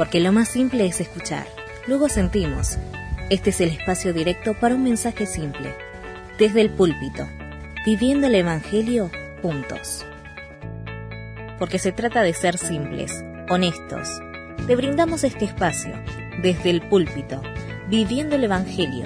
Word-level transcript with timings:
porque 0.00 0.18
lo 0.18 0.32
más 0.32 0.48
simple 0.48 0.86
es 0.86 0.98
escuchar. 1.02 1.46
Luego 1.86 2.08
sentimos. 2.08 2.78
Este 3.28 3.50
es 3.50 3.60
el 3.60 3.68
espacio 3.68 4.14
directo 4.14 4.54
para 4.54 4.74
un 4.74 4.82
mensaje 4.82 5.26
simple. 5.26 5.74
Desde 6.38 6.62
el 6.62 6.70
púlpito. 6.70 7.28
Viviendo 7.84 8.26
el 8.26 8.34
Evangelio 8.34 9.10
juntos. 9.42 10.06
Porque 11.58 11.78
se 11.78 11.92
trata 11.92 12.22
de 12.22 12.32
ser 12.32 12.56
simples, 12.56 13.12
honestos. 13.50 14.08
Te 14.66 14.74
brindamos 14.74 15.22
este 15.22 15.44
espacio. 15.44 15.92
Desde 16.40 16.70
el 16.70 16.80
púlpito. 16.80 17.42
Viviendo 17.90 18.36
el 18.36 18.44
Evangelio 18.44 19.04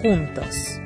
juntos. 0.00 0.80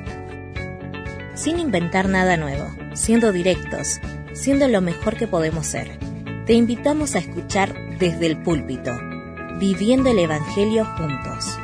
Sin 1.35 1.59
inventar 1.59 2.09
nada 2.09 2.37
nuevo, 2.37 2.75
siendo 2.95 3.31
directos, 3.31 3.99
siendo 4.33 4.67
lo 4.67 4.81
mejor 4.81 5.15
que 5.15 5.27
podemos 5.27 5.67
ser. 5.67 5.99
Te 6.47 6.53
invitamos 6.53 7.13
a 7.13 7.19
escuchar 7.19 7.75
desde 7.99 8.25
el 8.25 8.41
púlpito 8.41 9.12
viviendo 9.59 10.09
el 10.09 10.19
Evangelio 10.19 10.85
juntos. 10.85 11.57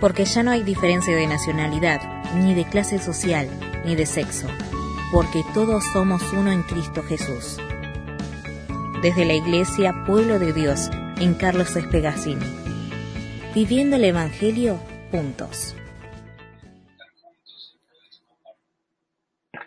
Porque 0.00 0.24
ya 0.24 0.42
no 0.42 0.50
hay 0.50 0.62
diferencia 0.62 1.14
de 1.16 1.26
nacionalidad, 1.26 2.00
ni 2.34 2.54
de 2.54 2.64
clase 2.64 2.98
social, 2.98 3.48
ni 3.84 3.94
de 3.94 4.06
sexo, 4.06 4.48
porque 5.12 5.42
todos 5.54 5.84
somos 5.92 6.22
uno 6.32 6.50
en 6.50 6.62
Cristo 6.62 7.02
Jesús. 7.02 7.58
Desde 9.02 9.24
la 9.24 9.34
Iglesia 9.34 10.04
Pueblo 10.06 10.38
de 10.38 10.52
Dios, 10.52 10.90
en 11.20 11.34
Carlos 11.34 11.76
Espegacini. 11.76 12.46
Viviendo 13.54 13.96
el 13.96 14.04
Evangelio 14.04 14.78
juntos. 15.10 15.76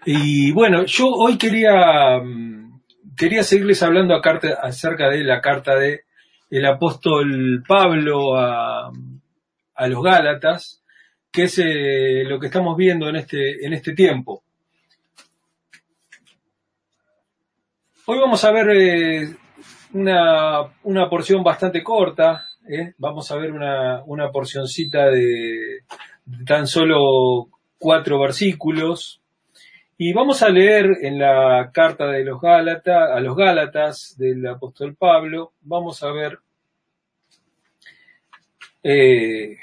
Y 0.06 0.52
bueno, 0.52 0.86
yo 0.86 1.08
hoy 1.08 1.38
quería, 1.38 2.20
mm, 2.24 2.82
quería 3.16 3.44
seguirles 3.44 3.84
hablando 3.84 4.20
acerca 4.62 5.10
de 5.10 5.24
la 5.24 5.42
carta 5.42 5.76
de 5.76 6.07
el 6.50 6.66
apóstol 6.66 7.64
Pablo 7.68 8.38
a, 8.38 8.92
los 9.88 10.04
Gálatas, 10.04 10.84
que 11.32 11.44
es 11.44 11.60
eh, 11.60 12.24
lo 12.26 12.40
que 12.40 12.48
estamos 12.48 12.76
viendo 12.76 13.08
en 13.10 13.18
este, 13.18 13.66
en 13.66 13.74
este 13.74 13.94
tiempo. 13.94 14.44
Hoy 18.06 18.20
vamos 18.20 18.44
a 18.44 18.52
ver 18.52 18.70
eh, 18.70 19.36
una, 19.94 21.10
porción 21.10 21.44
bastante 21.44 21.84
corta, 21.84 22.48
eh. 22.68 22.94
vamos 22.98 23.30
a 23.32 23.36
ver 23.36 23.52
una, 23.52 24.02
una 24.06 24.32
porcioncita 24.32 25.08
de, 25.08 25.82
de 26.26 26.46
tan 26.46 26.66
solo 26.66 27.50
cuatro 27.78 28.20
versículos, 28.20 29.22
y 29.98 30.14
vamos 30.14 30.44
a 30.44 30.50
leer 30.50 31.00
en 31.02 31.18
la 31.18 31.72
carta 31.74 32.08
de 32.08 32.24
los 32.24 32.40
Gálatas, 32.40 33.10
a 33.12 33.20
los 33.20 33.36
Gálatas 33.36 34.16
del 34.18 34.46
apóstol 34.46 34.96
Pablo, 34.96 35.54
vamos 35.62 36.04
a 36.04 36.12
ver 36.12 36.38
eh, 38.84 39.58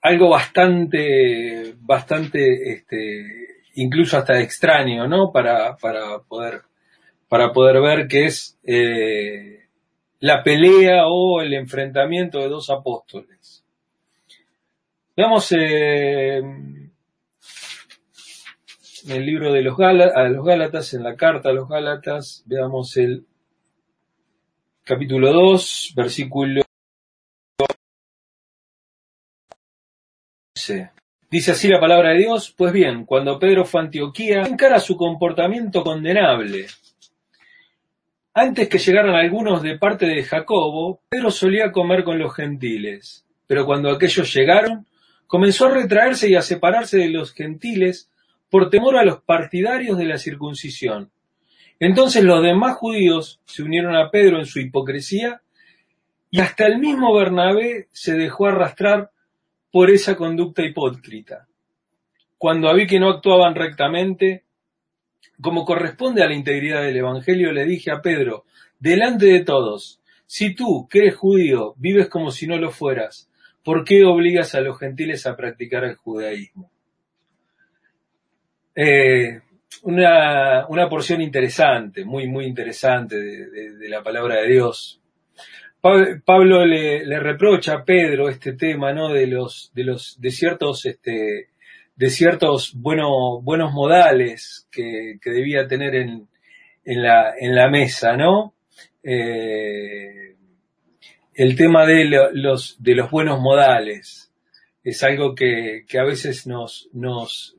algo 0.00 0.30
bastante, 0.30 1.74
bastante, 1.80 2.72
este, 2.72 3.64
incluso 3.74 4.16
hasta 4.16 4.40
extraño, 4.40 5.08
¿no? 5.08 5.32
Para, 5.32 5.76
para 5.76 6.20
poder, 6.20 6.62
para 7.28 7.52
poder 7.52 7.80
ver 7.80 8.06
que 8.06 8.26
es 8.26 8.58
eh, 8.64 9.66
la 10.20 10.42
pelea 10.44 11.06
o 11.08 11.40
el 11.40 11.52
enfrentamiento 11.54 12.38
de 12.38 12.48
dos 12.48 12.70
apóstoles. 12.70 13.64
Veamos 15.16 15.52
eh, 15.52 16.40
el 19.08 19.26
libro 19.26 19.52
de 19.52 19.62
los, 19.62 19.76
Gálatas, 19.76 20.94
en 20.94 21.02
la 21.02 21.16
carta 21.16 21.50
a 21.50 21.52
los 21.52 21.68
Gálatas, 21.68 22.42
veamos 22.46 22.96
el 22.96 23.26
capítulo 24.84 25.32
2, 25.32 25.94
versículo 25.96 26.62
Dice 31.30 31.50
así 31.50 31.68
la 31.68 31.80
palabra 31.80 32.10
de 32.10 32.18
Dios, 32.18 32.54
pues 32.56 32.72
bien, 32.72 33.04
cuando 33.04 33.38
Pedro 33.38 33.64
fue 33.64 33.80
a 33.80 33.84
Antioquía, 33.84 34.42
encara 34.42 34.78
su 34.78 34.96
comportamiento 34.96 35.82
condenable. 35.82 36.66
Antes 38.34 38.68
que 38.68 38.78
llegaran 38.78 39.14
algunos 39.14 39.62
de 39.62 39.78
parte 39.78 40.06
de 40.06 40.22
Jacobo, 40.22 41.00
Pedro 41.08 41.30
solía 41.30 41.72
comer 41.72 42.04
con 42.04 42.18
los 42.18 42.34
gentiles, 42.34 43.26
pero 43.46 43.66
cuando 43.66 43.90
aquellos 43.90 44.32
llegaron, 44.32 44.86
comenzó 45.26 45.66
a 45.66 45.70
retraerse 45.70 46.28
y 46.28 46.34
a 46.34 46.42
separarse 46.42 46.98
de 46.98 47.08
los 47.08 47.32
gentiles 47.32 48.10
por 48.52 48.68
temor 48.68 48.98
a 48.98 49.04
los 49.04 49.22
partidarios 49.22 49.96
de 49.96 50.04
la 50.04 50.18
circuncisión. 50.18 51.10
Entonces 51.80 52.22
los 52.22 52.42
demás 52.42 52.76
judíos 52.76 53.40
se 53.46 53.62
unieron 53.62 53.96
a 53.96 54.10
Pedro 54.10 54.38
en 54.38 54.44
su 54.44 54.60
hipocresía 54.60 55.40
y 56.30 56.40
hasta 56.40 56.66
el 56.66 56.78
mismo 56.78 57.14
Bernabé 57.14 57.88
se 57.92 58.12
dejó 58.12 58.48
arrastrar 58.48 59.10
por 59.70 59.90
esa 59.90 60.16
conducta 60.16 60.62
hipócrita. 60.62 61.48
Cuando 62.36 62.74
vi 62.74 62.86
que 62.86 63.00
no 63.00 63.08
actuaban 63.08 63.54
rectamente, 63.54 64.44
como 65.40 65.64
corresponde 65.64 66.22
a 66.22 66.28
la 66.28 66.34
integridad 66.34 66.82
del 66.82 66.98
Evangelio, 66.98 67.52
le 67.52 67.64
dije 67.64 67.90
a 67.90 68.02
Pedro, 68.02 68.44
delante 68.78 69.24
de 69.24 69.40
todos, 69.44 70.02
si 70.26 70.54
tú, 70.54 70.86
que 70.90 70.98
eres 70.98 71.16
judío, 71.16 71.72
vives 71.78 72.10
como 72.10 72.30
si 72.30 72.46
no 72.46 72.58
lo 72.58 72.70
fueras, 72.70 73.30
¿por 73.64 73.82
qué 73.82 74.04
obligas 74.04 74.54
a 74.54 74.60
los 74.60 74.78
gentiles 74.78 75.26
a 75.26 75.36
practicar 75.36 75.84
el 75.84 75.94
judaísmo? 75.94 76.70
Eh, 78.74 79.40
una, 79.82 80.88
porción 80.88 81.20
interesante, 81.20 82.04
muy, 82.04 82.26
muy 82.28 82.46
interesante 82.46 83.16
de, 83.18 83.88
la 83.88 84.02
palabra 84.02 84.36
de 84.42 84.48
Dios. 84.48 85.00
Pablo 85.80 86.64
le, 86.64 87.18
reprocha 87.18 87.74
a 87.74 87.84
Pedro 87.84 88.28
este 88.28 88.52
tema, 88.52 88.92
¿no? 88.92 89.08
De 89.08 89.26
los, 89.26 89.72
de 89.74 89.84
los, 89.84 90.20
de 90.20 90.30
ciertos, 90.30 90.86
este, 90.86 91.48
de 91.96 92.10
ciertos 92.10 92.74
buenos, 92.74 93.42
buenos 93.42 93.72
modales 93.72 94.68
que, 94.70 95.18
debía 95.24 95.66
tener 95.66 95.96
en, 95.96 96.28
en, 96.84 97.02
la, 97.02 97.34
en 97.36 97.54
la 97.54 97.68
mesa, 97.68 98.16
¿no? 98.16 98.54
Eh, 99.02 100.36
el 101.34 101.56
tema 101.56 101.86
de 101.86 102.04
los, 102.32 102.80
de 102.80 102.94
los 102.94 103.10
buenos 103.10 103.40
modales 103.40 104.32
es 104.84 105.02
algo 105.02 105.34
que, 105.34 105.84
que 105.88 105.98
a 105.98 106.04
veces 106.04 106.46
nos, 106.46 106.88
nos, 106.92 107.56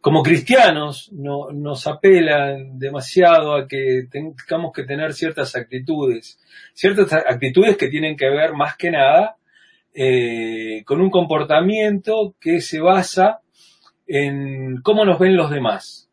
como 0.00 0.22
cristianos 0.22 1.10
no, 1.12 1.50
nos 1.52 1.86
apelan 1.86 2.78
demasiado 2.78 3.54
a 3.54 3.68
que 3.68 4.06
tengamos 4.10 4.72
que 4.72 4.84
tener 4.84 5.12
ciertas 5.12 5.54
actitudes, 5.54 6.38
ciertas 6.72 7.12
actitudes 7.12 7.76
que 7.76 7.88
tienen 7.88 8.16
que 8.16 8.30
ver 8.30 8.54
más 8.54 8.76
que 8.76 8.90
nada 8.90 9.36
eh, 9.92 10.82
con 10.86 11.00
un 11.00 11.10
comportamiento 11.10 12.34
que 12.40 12.60
se 12.60 12.80
basa 12.80 13.40
en 14.06 14.80
cómo 14.82 15.04
nos 15.04 15.18
ven 15.18 15.36
los 15.36 15.50
demás. 15.50 16.08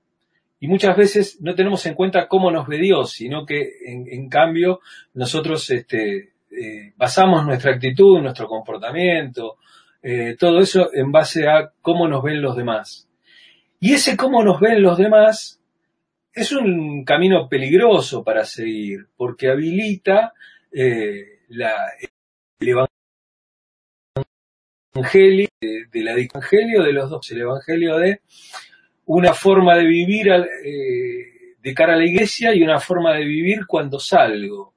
Y 0.60 0.68
muchas 0.68 0.98
veces 0.98 1.40
no 1.42 1.56
tenemos 1.56 1.86
en 1.86 1.94
cuenta 1.94 2.28
cómo 2.28 2.52
nos 2.52 2.68
ve 2.68 2.80
Dios, 2.80 3.12
sino 3.12 3.46
que 3.46 3.70
en, 3.86 4.28
cambio 4.28 4.80
nosotros 5.14 5.70
este, 5.70 6.34
eh, 6.52 6.94
basamos 6.98 7.46
nuestra 7.46 7.74
actitud, 7.74 8.20
nuestro 8.20 8.48
comportamiento, 8.48 9.58
eh, 10.02 10.36
todo 10.38 10.60
eso 10.60 10.90
en 10.94 11.12
base 11.12 11.48
a 11.48 11.72
cómo 11.82 12.08
nos 12.08 12.24
ven 12.24 12.42
los 12.42 12.56
demás. 12.56 13.07
Y 13.80 13.94
ese 13.94 14.18
cómo 14.18 14.44
nos 14.44 14.60
ven 14.60 14.82
los 14.82 14.98
demás 14.98 15.62
es 16.34 16.52
un 16.52 17.04
camino 17.04 17.48
peligroso 17.50 18.24
para 18.24 18.46
seguir, 18.46 19.08
porque 19.16 19.50
habilita 19.50 20.34
eh, 20.72 21.40
la, 21.50 21.76
el 22.60 22.88
evangelio 24.96 25.48
de, 25.62 26.04
la 26.04 26.12
evangelio 26.12 26.84
de 26.84 26.94
los 26.94 27.10
dos, 27.10 27.32
el 27.32 27.42
evangelio 27.42 27.98
de 27.98 28.22
una 29.06 29.34
forma 29.34 29.76
de 29.78 29.86
vivir 29.86 30.28
eh, 30.30 31.56
de 31.60 31.74
cara 31.74 31.94
a 31.94 31.98
la 31.98 32.06
iglesia 32.06 32.54
y 32.54 32.62
una 32.62 32.80
forma 32.80 33.14
de 33.14 33.26
vivir 33.26 33.66
cuando 33.66 34.00
salgo. 34.00 34.74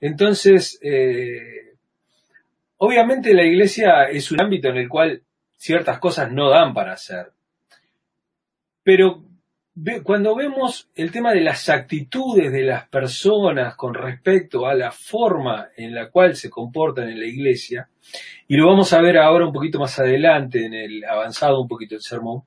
Entonces, 0.00 0.78
eh, 0.82 1.74
obviamente 2.78 3.34
la 3.34 3.44
iglesia 3.44 4.04
es 4.04 4.30
un 4.30 4.40
ámbito 4.40 4.68
en 4.68 4.76
el 4.76 4.88
cual 4.88 5.22
ciertas 5.56 5.98
cosas 5.98 6.30
no 6.32 6.50
dan 6.50 6.74
para 6.74 6.92
hacer. 6.92 7.35
Pero 8.86 9.20
cuando 10.04 10.36
vemos 10.36 10.88
el 10.94 11.10
tema 11.10 11.32
de 11.32 11.40
las 11.40 11.68
actitudes 11.68 12.52
de 12.52 12.62
las 12.62 12.88
personas 12.88 13.74
con 13.74 13.94
respecto 13.94 14.64
a 14.64 14.74
la 14.74 14.92
forma 14.92 15.70
en 15.76 15.92
la 15.92 16.08
cual 16.08 16.36
se 16.36 16.48
comportan 16.48 17.08
en 17.08 17.18
la 17.18 17.26
iglesia, 17.26 17.88
y 18.46 18.56
lo 18.56 18.68
vamos 18.68 18.92
a 18.92 19.00
ver 19.00 19.18
ahora 19.18 19.44
un 19.44 19.52
poquito 19.52 19.80
más 19.80 19.98
adelante 19.98 20.64
en 20.64 20.72
el 20.72 21.04
avanzado 21.04 21.60
un 21.60 21.66
poquito 21.66 21.96
el 21.96 22.00
sermón, 22.00 22.44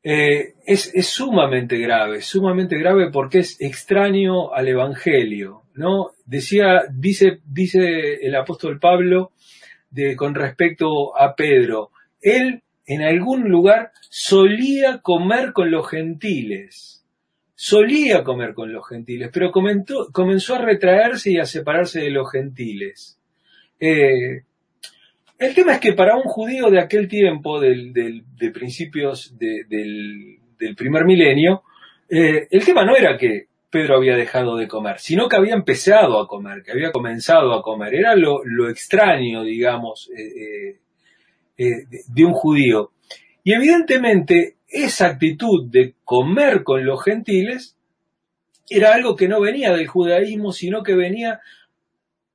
eh, 0.00 0.54
es, 0.64 0.92
sumamente 1.08 1.76
grave, 1.78 2.22
sumamente 2.22 2.78
grave 2.78 3.10
porque 3.10 3.40
es 3.40 3.60
extraño 3.60 4.54
al 4.54 4.68
Evangelio, 4.68 5.64
¿no? 5.74 6.12
Decía, 6.24 6.84
dice, 6.94 7.40
dice 7.44 8.24
el 8.24 8.36
apóstol 8.36 8.78
Pablo 8.78 9.32
de, 9.90 10.14
con 10.14 10.36
respecto 10.36 11.18
a 11.18 11.34
Pedro, 11.34 11.90
él 12.20 12.62
en 12.88 13.02
algún 13.02 13.50
lugar 13.50 13.92
solía 14.08 14.98
comer 15.02 15.52
con 15.52 15.70
los 15.70 15.88
gentiles. 15.88 17.04
solía 17.54 18.22
comer 18.22 18.54
con 18.54 18.72
los 18.72 18.86
gentiles, 18.88 19.30
pero 19.32 19.50
comenzó 19.50 20.54
a 20.54 20.62
retraerse 20.62 21.32
y 21.32 21.38
a 21.38 21.44
separarse 21.44 22.00
de 22.00 22.10
los 22.10 22.30
gentiles. 22.30 23.18
Eh, 23.80 24.42
el 25.38 25.54
tema 25.54 25.74
es 25.74 25.80
que 25.80 25.92
para 25.92 26.16
un 26.16 26.22
judío 26.22 26.70
de 26.70 26.80
aquel 26.80 27.08
tiempo, 27.08 27.60
de 27.60 28.50
principios 28.54 29.36
del, 29.36 30.38
primer 30.76 31.04
milenio, 31.04 31.64
eh, 32.08 32.46
el 32.48 32.64
tema 32.64 32.84
no 32.84 32.96
era 32.96 33.18
que 33.18 33.48
Pedro 33.70 33.96
había 33.96 34.16
dejado 34.16 34.56
de 34.56 34.68
comer, 34.68 34.98
sino 34.98 35.28
que 35.28 35.36
había 35.36 35.54
empezado 35.54 36.20
a 36.20 36.28
comer, 36.28 36.62
que 36.62 36.72
había 36.72 36.92
comenzado 36.92 37.52
a 37.52 37.62
comer. 37.62 37.94
Era 37.96 38.14
lo, 38.14 38.70
extraño, 38.70 39.42
digamos, 39.42 40.10
eh, 40.16 40.78
de 41.58 42.24
un 42.24 42.32
judío. 42.32 42.92
Y 43.42 43.52
evidentemente 43.52 44.56
esa 44.68 45.06
actitud 45.06 45.68
de 45.70 45.94
comer 46.04 46.62
con 46.62 46.84
los 46.84 47.02
gentiles 47.02 47.76
era 48.70 48.94
algo 48.94 49.16
que 49.16 49.28
no 49.28 49.40
venía 49.40 49.72
del 49.72 49.86
judaísmo, 49.86 50.52
sino 50.52 50.82
que 50.82 50.94
venía 50.94 51.40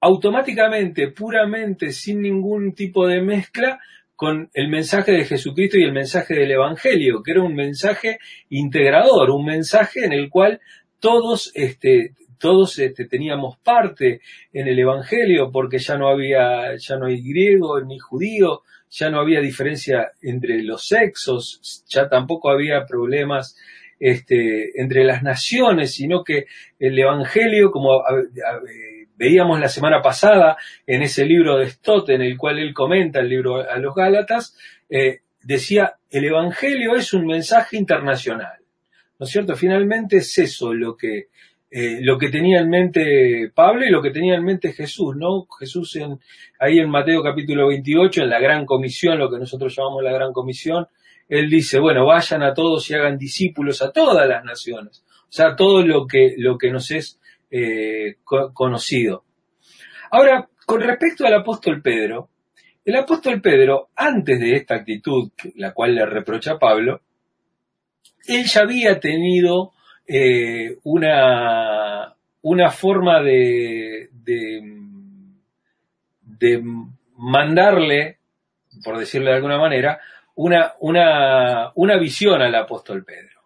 automáticamente, 0.02 1.10
puramente, 1.12 1.92
sin 1.92 2.22
ningún 2.22 2.74
tipo 2.74 3.08
de 3.08 3.22
mezcla, 3.22 3.80
con 4.16 4.50
el 4.54 4.70
mensaje 4.70 5.12
de 5.12 5.26
Jesucristo 5.26 5.78
y 5.78 5.84
el 5.84 5.92
mensaje 5.92 6.36
del 6.36 6.52
Evangelio, 6.52 7.22
que 7.24 7.31
era 7.31 7.42
un 7.42 7.56
mensaje 7.56 8.19
integrador, 8.50 9.31
un 9.31 9.46
mensaje 9.46 10.06
en 10.06 10.14
el 10.14 10.30
cual 10.30 10.62
todos, 11.00 11.52
este, 11.56 12.14
todos 12.38 12.80
este, 12.80 13.06
teníamos 13.06 13.58
parte 13.58 14.22
en 14.54 14.68
el 14.68 14.80
Evangelio, 14.80 15.52
porque 15.52 15.80
ya 15.80 15.98
no 15.98 16.08
había, 16.10 16.76
ya 16.78 16.98
no 16.98 17.08
hay 17.08 17.22
griego 17.22 17.81
ni 17.81 17.98
judío, 18.00 18.62
ya 18.94 19.10
no 19.10 19.19
había 19.19 19.42
diferencia 19.42 20.12
entre 20.22 20.62
los 20.62 20.86
sexos, 20.86 21.84
ya 21.90 22.07
tampoco 22.07 22.51
había 22.51 22.86
problemas 22.86 23.57
este, 24.00 24.80
entre 24.80 25.04
las 25.04 25.24
naciones, 25.24 25.95
sino 25.95 26.24
que 26.24 26.45
el 26.78 26.98
Evangelio, 26.98 27.72
como 27.72 28.04
veíamos 29.16 29.60
la 29.60 29.68
semana 29.68 30.01
pasada 30.01 30.57
en 30.86 31.01
ese 31.01 31.25
libro 31.25 31.57
de 31.57 31.69
Stott, 31.69 32.10
en 32.10 32.22
el 32.22 32.38
cual 32.38 32.60
él 32.60 32.74
comenta 32.74 33.19
el 33.19 33.30
libro 33.30 33.68
a 33.68 33.78
los 33.78 33.95
Gálatas, 33.95 34.56
eh, 34.90 35.22
decía, 35.42 35.95
el 36.12 36.25
Evangelio 36.25 36.95
es 36.95 37.13
un 37.13 37.25
mensaje 37.25 37.78
internacional. 37.78 38.60
¿No 39.18 39.25
es 39.25 39.31
cierto? 39.31 39.56
Finalmente 39.56 40.18
es 40.18 40.38
eso 40.38 40.74
lo 40.74 40.95
que, 40.95 41.30
eh, 41.75 42.02
lo 42.02 42.20
que 42.20 42.30
tenía 42.30 42.60
en 42.60 42.70
mente 42.70 43.52
Pablo 43.52 43.84
y 43.84 43.90
lo 43.90 44.00
que 44.00 44.12
tenía 44.12 44.36
en 44.36 44.44
mente 44.44 44.74
Jesús, 44.74 45.16
¿no? 45.16 45.48
Jesús 45.60 45.96
en, 45.96 46.20
ahí 46.60 46.78
en 46.78 46.88
Mateo 46.88 47.24
capítulo 47.24 47.70
28, 47.70 48.22
en 48.22 48.30
la 48.30 48.40
gran 48.40 48.68
comisión, 48.68 49.18
lo 49.18 49.28
que 49.28 49.40
nosotros 49.40 49.75
llamamos 49.75 50.04
la 50.04 50.14
gran 50.14 50.34
comisión, 50.34 50.86
él 51.28 51.50
dice, 51.50 51.80
bueno, 51.80 52.06
vayan 52.06 52.44
a 52.44 52.54
todos 52.54 52.88
y 52.92 52.94
hagan 52.94 53.18
discípulos 53.18 53.81
a 53.81 53.92
todas 53.92 54.30
las 54.30 54.44
naciones, 54.44 55.04
o 55.24 55.31
sea, 55.31 55.56
todo 55.56 55.84
lo 55.84 56.06
que, 56.06 56.36
lo 56.38 56.60
que 56.60 56.70
nos 56.70 56.92
es 56.92 57.20
eh, 57.50 58.18
conocido. 58.24 59.24
Ahora, 60.12 60.48
con 60.68 60.80
respecto 60.80 61.26
al 61.26 61.34
apóstol 61.34 61.81
Pedro, 61.81 62.30
el 62.86 62.96
apóstol 62.98 63.42
Pedro, 63.42 63.90
antes 63.96 64.40
de 64.40 64.58
esta 64.58 64.76
actitud, 64.76 65.31
la 65.56 65.74
cual 65.74 65.96
le 65.96 66.06
reprocha 66.06 66.60
Pablo, 66.60 67.02
él 68.28 68.46
ya 68.46 68.62
había 68.62 69.00
tenido 69.00 69.72
eh, 70.08 70.78
una, 70.84 72.14
una 72.42 72.72
forma 72.72 73.22
de, 73.22 74.10
de, 74.12 74.62
mandarle, 77.16 78.18
por 78.84 78.98
decirlo 78.98 79.30
de 79.30 79.36
alguna 79.36 79.58
manera, 79.58 80.00
una, 80.36 80.74
una, 80.82 81.72
una 81.76 81.98
visión 81.98 82.42
al 82.42 82.54
apóstol 82.56 83.06
Pedro. 83.06 83.42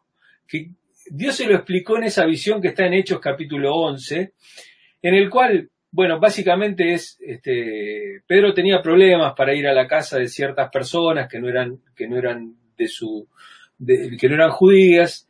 Que 0.48 0.70
Dios 1.10 1.36
se 1.36 1.46
lo 1.46 1.56
explicó 1.56 1.98
en 1.98 2.06
esa 2.06 2.26
visión 2.26 2.62
que 2.62 2.70
está 2.70 2.86
en 2.86 2.94
Hechos 2.94 3.20
capítulo 3.20 3.76
11, 3.76 4.34
en 5.04 5.14
el 5.14 5.30
cual, 5.30 5.70
bueno, 5.92 6.20
básicamente 6.20 6.94
es, 6.94 7.20
este, 7.22 8.24
Pedro 8.26 8.54
tenía 8.54 8.82
problemas 8.82 9.34
para 9.36 9.54
ir 9.54 9.68
a 9.68 9.74
la 9.74 9.88
casa 9.88 10.18
de 10.18 10.28
ciertas 10.28 10.70
personas 10.72 11.30
que 11.30 11.40
no 11.40 11.48
eran, 11.50 11.80
que 11.96 12.08
no 12.08 12.18
eran 12.18 12.56
de 12.76 12.88
su, 12.88 13.28
que 13.86 14.28
no 14.28 14.36
eran 14.36 14.50
judías, 14.52 15.27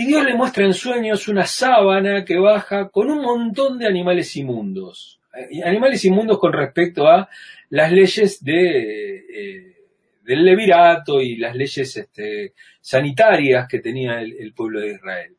y 0.00 0.06
Dios 0.06 0.24
le 0.24 0.36
muestra 0.36 0.64
en 0.64 0.74
sueños 0.74 1.26
una 1.26 1.44
sábana 1.44 2.24
que 2.24 2.38
baja 2.38 2.88
con 2.88 3.10
un 3.10 3.20
montón 3.20 3.80
de 3.80 3.86
animales 3.88 4.36
inmundos. 4.36 5.18
Eh, 5.34 5.60
animales 5.64 6.04
inmundos 6.04 6.38
con 6.38 6.52
respecto 6.52 7.08
a 7.08 7.28
las 7.70 7.90
leyes 7.90 8.40
eh, 8.46 9.74
del 10.22 10.44
levirato 10.44 11.20
y 11.20 11.36
las 11.38 11.56
leyes 11.56 11.96
este, 11.96 12.52
sanitarias 12.80 13.66
que 13.66 13.80
tenía 13.80 14.20
el, 14.20 14.52
pueblo 14.52 14.82
de 14.82 14.92
Israel. 14.92 15.34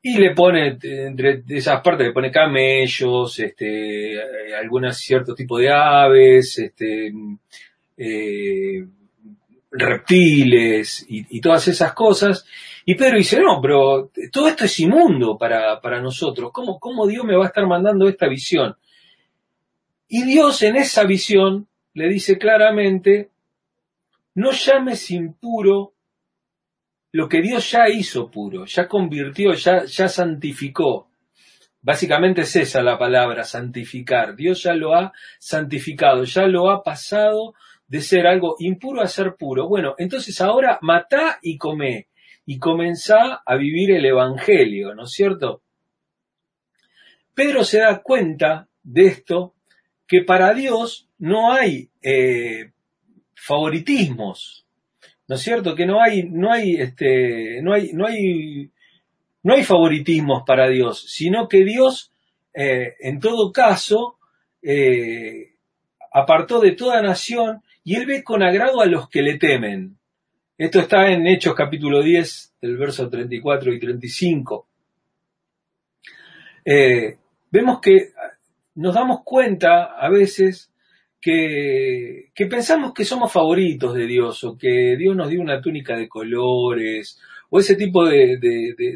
Y 0.00 0.16
le 0.16 0.34
pone, 0.34 0.78
entre 0.82 1.42
esas 1.50 1.82
partes, 1.82 2.06
le 2.06 2.14
pone 2.14 2.30
camellos, 2.30 3.38
este, 3.38 4.14
eh, 4.14 4.54
algunos 4.58 4.96
ciertos 4.96 5.36
tipos 5.36 5.60
de 5.60 5.70
aves, 5.70 6.58
este, 6.58 7.12
reptiles 9.72 11.04
y, 11.08 11.40
todas 11.40 11.66
esas 11.68 11.94
cosas. 11.94 12.46
Y 12.84 12.94
Pedro 12.94 13.16
dice, 13.16 13.40
no, 13.40 13.60
pero 13.60 14.10
todo 14.30 14.48
esto 14.48 14.64
es 14.64 14.80
inmundo 14.80 15.36
para, 15.38 15.80
para 15.80 16.00
nosotros. 16.00 16.50
¿Cómo, 16.52 16.78
¿Cómo 16.78 17.06
Dios 17.06 17.24
me 17.24 17.36
va 17.36 17.44
a 17.44 17.48
estar 17.48 17.66
mandando 17.66 18.08
esta 18.08 18.28
visión? 18.28 18.76
Y 20.08 20.24
Dios 20.24 20.62
en 20.62 20.76
esa 20.76 21.04
visión 21.04 21.66
le 21.94 22.08
dice 22.08 22.38
claramente, 22.38 23.30
no 24.34 24.52
llames 24.52 25.10
impuro 25.10 25.94
lo 27.12 27.28
que 27.28 27.42
Dios 27.42 27.70
ya 27.70 27.88
hizo 27.88 28.30
puro, 28.30 28.64
ya 28.64 28.88
convirtió, 28.88 29.52
ya, 29.52 29.84
ya 29.84 30.08
santificó. 30.08 31.08
Básicamente 31.82 32.42
es 32.42 32.56
esa 32.56 32.82
la 32.82 32.98
palabra, 32.98 33.44
santificar. 33.44 34.36
Dios 34.36 34.62
ya 34.62 34.74
lo 34.74 34.94
ha 34.94 35.12
santificado, 35.38 36.24
ya 36.24 36.46
lo 36.46 36.70
ha 36.70 36.82
pasado 36.82 37.54
de 37.92 38.00
ser 38.00 38.26
algo 38.26 38.56
impuro 38.58 39.02
a 39.02 39.06
ser 39.06 39.34
puro. 39.36 39.68
Bueno, 39.68 39.94
entonces 39.98 40.40
ahora 40.40 40.78
matá 40.80 41.38
y 41.42 41.58
comé 41.58 42.08
y 42.46 42.58
comenzá 42.58 43.42
a 43.44 43.56
vivir 43.56 43.90
el 43.90 44.06
Evangelio, 44.06 44.94
¿no 44.94 45.04
es 45.04 45.10
cierto? 45.10 45.60
Pedro 47.34 47.64
se 47.64 47.80
da 47.80 48.00
cuenta 48.00 48.66
de 48.82 49.08
esto, 49.08 49.52
que 50.06 50.22
para 50.22 50.54
Dios 50.54 51.10
no 51.18 51.52
hay 51.52 51.90
eh, 52.00 52.72
favoritismos, 53.34 54.66
¿no 55.28 55.34
es 55.34 55.42
cierto? 55.42 55.74
Que 55.74 55.84
no 55.84 56.00
hay, 56.00 56.22
no 56.22 56.50
hay, 56.50 56.76
este, 56.76 57.60
no 57.60 57.74
hay, 57.74 57.92
no 57.92 58.06
hay, 58.06 58.70
no 59.42 59.52
hay 59.52 59.64
favoritismos 59.64 60.44
para 60.46 60.66
Dios, 60.70 61.04
sino 61.10 61.46
que 61.46 61.62
Dios, 61.62 62.10
eh, 62.54 62.94
en 63.00 63.20
todo 63.20 63.52
caso, 63.52 64.16
eh, 64.62 65.56
apartó 66.10 66.58
de 66.58 66.72
toda 66.72 67.02
nación 67.02 67.62
y 67.84 67.96
él 67.96 68.06
ve 68.06 68.22
con 68.22 68.42
agrado 68.42 68.80
a 68.80 68.86
los 68.86 69.08
que 69.08 69.22
le 69.22 69.38
temen. 69.38 69.96
Esto 70.56 70.80
está 70.80 71.10
en 71.10 71.26
Hechos 71.26 71.54
capítulo 71.54 72.02
10, 72.02 72.54
el 72.60 72.76
verso 72.76 73.08
34 73.08 73.72
y 73.72 73.80
35. 73.80 74.68
Eh, 76.64 77.16
vemos 77.50 77.80
que 77.80 78.12
nos 78.76 78.94
damos 78.94 79.20
cuenta 79.24 79.96
a 79.98 80.08
veces 80.08 80.72
que, 81.20 82.30
que, 82.34 82.46
pensamos 82.46 82.92
que 82.92 83.04
somos 83.04 83.32
favoritos 83.32 83.94
de 83.94 84.06
Dios 84.06 84.44
o 84.44 84.56
que 84.56 84.96
Dios 84.96 85.16
nos 85.16 85.28
dio 85.28 85.40
una 85.40 85.60
túnica 85.60 85.96
de 85.96 86.08
colores 86.08 87.20
o 87.50 87.58
ese 87.58 87.76
tipo 87.76 88.04
de, 88.04 88.38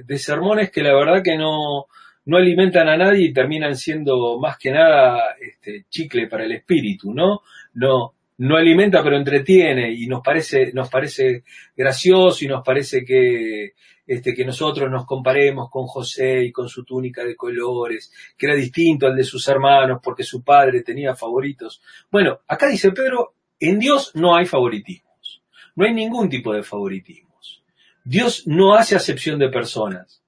de 0.04 0.18
sermones 0.18 0.70
que 0.70 0.82
la 0.82 0.94
verdad 0.94 1.22
que 1.22 1.36
no, 1.36 1.86
no 2.26 2.36
alimentan 2.36 2.88
a 2.88 2.96
nadie 2.96 3.28
y 3.28 3.32
terminan 3.32 3.76
siendo 3.76 4.38
más 4.38 4.58
que 4.58 4.72
nada 4.72 5.36
este, 5.40 5.86
chicle 5.88 6.26
para 6.26 6.44
el 6.44 6.52
espíritu, 6.52 7.14
¿no? 7.14 7.42
No, 7.74 8.14
no 8.38 8.56
alimenta 8.56 9.02
pero 9.02 9.16
entretiene 9.16 9.92
y 9.92 10.06
nos 10.06 10.22
parece, 10.22 10.72
nos 10.72 10.88
parece 10.88 11.44
gracioso 11.76 12.44
y 12.44 12.48
nos 12.48 12.64
parece 12.64 13.04
que, 13.04 13.72
este, 14.06 14.34
que 14.34 14.44
nosotros 14.44 14.90
nos 14.90 15.06
comparemos 15.06 15.70
con 15.70 15.86
José 15.86 16.44
y 16.44 16.52
con 16.52 16.68
su 16.68 16.84
túnica 16.84 17.24
de 17.24 17.34
colores, 17.34 18.12
que 18.36 18.46
era 18.46 18.54
distinto 18.54 19.06
al 19.06 19.16
de 19.16 19.24
sus 19.24 19.46
hermanos 19.48 20.00
porque 20.02 20.22
su 20.22 20.42
padre 20.42 20.82
tenía 20.82 21.14
favoritos. 21.14 21.82
Bueno, 22.10 22.40
acá 22.46 22.68
dice 22.68 22.92
Pedro, 22.92 23.34
en 23.58 23.78
Dios 23.78 24.12
no 24.14 24.36
hay 24.36 24.46
favoritismos, 24.46 25.42
no 25.74 25.86
hay 25.86 25.94
ningún 25.94 26.28
tipo 26.28 26.52
de 26.52 26.62
favoritismos. 26.62 27.62
Dios 28.04 28.46
no 28.46 28.74
hace 28.74 28.94
acepción 28.94 29.38
de 29.38 29.48
personas. 29.48 30.22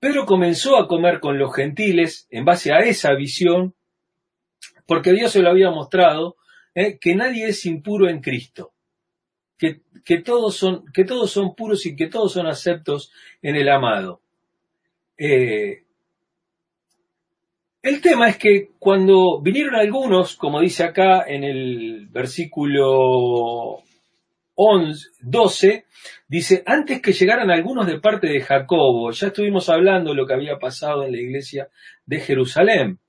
Pedro 0.00 0.26
comenzó 0.26 0.76
a 0.76 0.88
comer 0.88 1.20
con 1.20 1.38
los 1.38 1.54
gentiles 1.54 2.26
en 2.30 2.44
base 2.44 2.72
a 2.72 2.78
esa 2.78 3.14
visión 3.14 3.74
porque 4.86 5.12
Dios 5.12 5.32
se 5.32 5.42
lo 5.42 5.50
había 5.50 5.70
mostrado 5.70 6.36
¿eh? 6.78 6.96
que 7.00 7.16
nadie 7.16 7.48
es 7.48 7.66
impuro 7.66 8.08
en 8.08 8.20
Cristo, 8.20 8.72
que, 9.58 10.18
todos 10.18 10.56
son, 10.56 10.84
que 10.92 11.04
todos 11.04 11.32
son 11.32 11.56
puros 11.56 11.84
y 11.86 11.96
que 11.96 12.06
todos 12.06 12.32
son 12.32 12.46
aceptos 12.46 13.12
en 13.42 13.56
el 13.56 13.68
amado. 13.68 14.20
Eh, 15.16 15.82
el 17.82 18.00
tema 18.00 18.28
es 18.28 18.38
que 18.38 18.68
cuando 18.78 19.40
vinieron 19.40 19.74
algunos, 19.74 20.36
como 20.36 20.60
dice 20.60 20.84
acá 20.84 21.24
en 21.26 21.42
el 21.42 22.06
versículo 22.10 23.82
11, 24.54 25.08
12, 25.20 25.84
dice, 26.28 26.62
antes 26.64 27.02
que 27.02 27.12
llegaran 27.12 27.50
algunos 27.50 27.88
de 27.88 27.98
parte 27.98 28.28
de 28.28 28.40
Jacobo, 28.40 29.10
ya 29.10 29.28
estuvimos 29.28 29.68
hablando 29.68 30.10
de 30.10 30.16
lo 30.16 30.26
que 30.26 30.34
había 30.34 30.58
pasado 30.58 31.04
en 31.04 31.10
la 31.10 31.20
iglesia 31.20 31.68
de 32.06 32.20
Jerusalén. 32.20 33.00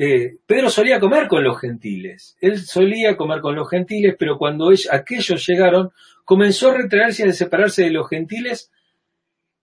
Eh, 0.00 0.36
Pedro 0.46 0.70
solía 0.70 1.00
comer 1.00 1.26
con 1.26 1.42
los 1.42 1.60
gentiles, 1.60 2.36
él 2.40 2.60
solía 2.60 3.16
comer 3.16 3.40
con 3.40 3.56
los 3.56 3.68
gentiles, 3.68 4.14
pero 4.16 4.38
cuando 4.38 4.70
aquellos 4.92 5.44
llegaron, 5.44 5.90
comenzó 6.24 6.70
a 6.70 6.74
retraerse 6.74 7.26
y 7.26 7.30
a 7.30 7.32
separarse 7.32 7.82
de 7.82 7.90
los 7.90 8.08
gentiles 8.08 8.70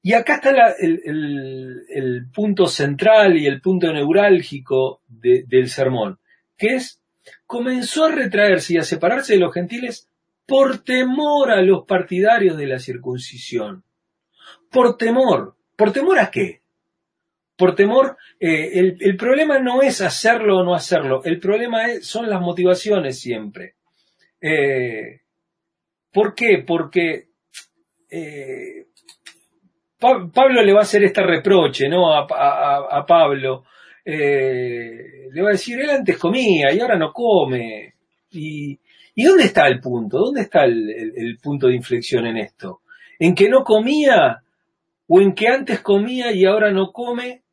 y 0.01 0.11
acá 0.11 0.35
está 0.35 0.51
el, 0.77 2.27
punto 2.33 2.67
central 2.67 3.37
y 3.37 3.45
el 3.45 3.61
punto 3.61 3.93
neurálgico 3.93 4.99
del 5.07 5.69
sermón, 5.69 6.19
que 6.57 6.75
es, 6.75 6.99
comenzó 7.45 8.03
a 8.03 8.11
retraerse 8.11 8.73
y 8.73 8.77
a 8.77 8.83
separarse 8.83 9.35
de 9.35 9.39
los 9.39 9.53
gentiles 9.53 10.09
por 10.45 10.79
temor 10.79 11.49
a 11.49 11.61
los 11.61 11.85
partidarios 11.85 12.57
de 12.57 12.67
la 12.67 12.79
circuncisión. 12.79 13.85
Por 14.69 14.97
temor. 14.97 15.55
¿Por 15.77 15.93
temor 15.93 16.19
a 16.19 16.29
qué? 16.29 16.64
Por 17.57 17.73
temor, 17.73 18.17
eh, 18.39 18.95
el, 18.99 19.15
problema 19.15 19.59
no 19.59 19.81
es 19.81 20.01
hacerlo 20.01 20.57
o 20.57 20.63
no 20.63 20.75
hacerlo, 20.75 21.23
el 21.23 21.39
problema 21.39 21.85
son 22.01 22.29
las 22.29 22.41
motivaciones 22.41 23.19
siempre. 23.19 23.75
Eh, 24.41 25.21
¿Por 26.11 26.35
qué? 26.35 26.63
Porque 26.67 27.29
eh, 28.09 28.87
Pablo 29.97 30.61
le 30.61 30.73
va 30.73 30.79
a 30.79 30.83
hacer 30.83 31.03
este 31.03 31.23
reproche, 31.23 31.87
¿no? 31.87 32.13
A, 32.13 33.05
Pablo. 33.07 33.63
Le 34.03 35.41
va 35.41 35.49
a 35.49 35.53
decir, 35.53 35.79
él 35.79 35.89
antes 35.89 36.17
comía 36.17 36.73
y 36.73 36.79
ahora 36.79 36.97
no 36.97 37.11
come. 37.11 37.95
Y, 38.31 38.77
dónde 39.15 39.45
está 39.45 39.67
el 39.67 39.79
punto? 39.79 40.17
¿Dónde 40.19 40.41
está 40.41 40.65
el 40.65 41.39
punto 41.41 41.67
de 41.67 41.75
inflexión 41.75 42.27
en 42.27 42.37
esto? 42.37 42.81
¿En 43.17 43.33
que 43.33 43.49
no 43.49 43.63
comía? 43.63 44.41
¿O 45.07 45.21
en 45.21 45.33
que 45.33 45.47
antes 45.47 45.81
comía 45.81 46.31
y 46.31 46.45
ahora 46.45 46.71
no 46.71 46.91
come? 46.91 47.44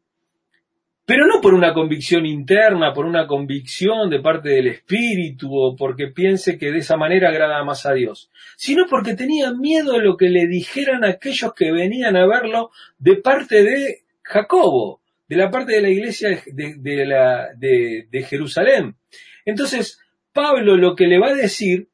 Pero 1.12 1.26
no 1.26 1.42
por 1.42 1.52
una 1.52 1.75
convicción 1.75 2.25
interna, 2.25 2.95
por 2.95 3.04
una 3.04 3.26
convicción 3.26 4.09
de 4.09 4.21
parte 4.21 4.49
del 4.49 4.69
espíritu 4.69 5.54
o 5.54 5.76
porque 5.76 6.07
piense 6.07 6.57
que 6.57 6.73
de 6.73 6.78
esa 6.78 6.97
manera 6.97 7.28
agrada 7.28 7.62
más 7.64 7.85
a 7.85 7.92
Dios, 7.92 8.31
sino 8.57 8.87
porque 8.88 9.14
tenía 9.14 9.52
miedo 9.52 9.92
de 9.92 10.04
lo 10.04 10.16
que 10.16 10.31
le 10.31 10.47
dijeran 10.47 11.04
aquellos 11.04 11.52
que 11.52 11.71
venían 11.71 12.16
a 12.16 12.26
verlo 12.26 12.71
de 12.97 13.16
parte 13.16 13.62
de 13.62 14.04
Jacobo, 14.23 15.02
de 15.28 15.37
la 15.37 15.50
parte 15.50 15.75
de 15.75 15.83
la 15.83 15.90
iglesia 15.90 16.42
de, 16.47 17.04
la, 17.04 17.49
de 17.59 18.26
Jerusalén. 18.26 18.97
Entonces, 19.45 20.00
Pablo 20.33 20.78
lo 20.78 20.97
que 20.97 21.09
le 21.09 21.19
va 21.19 21.28
a 21.28 21.35
decir 21.35 21.90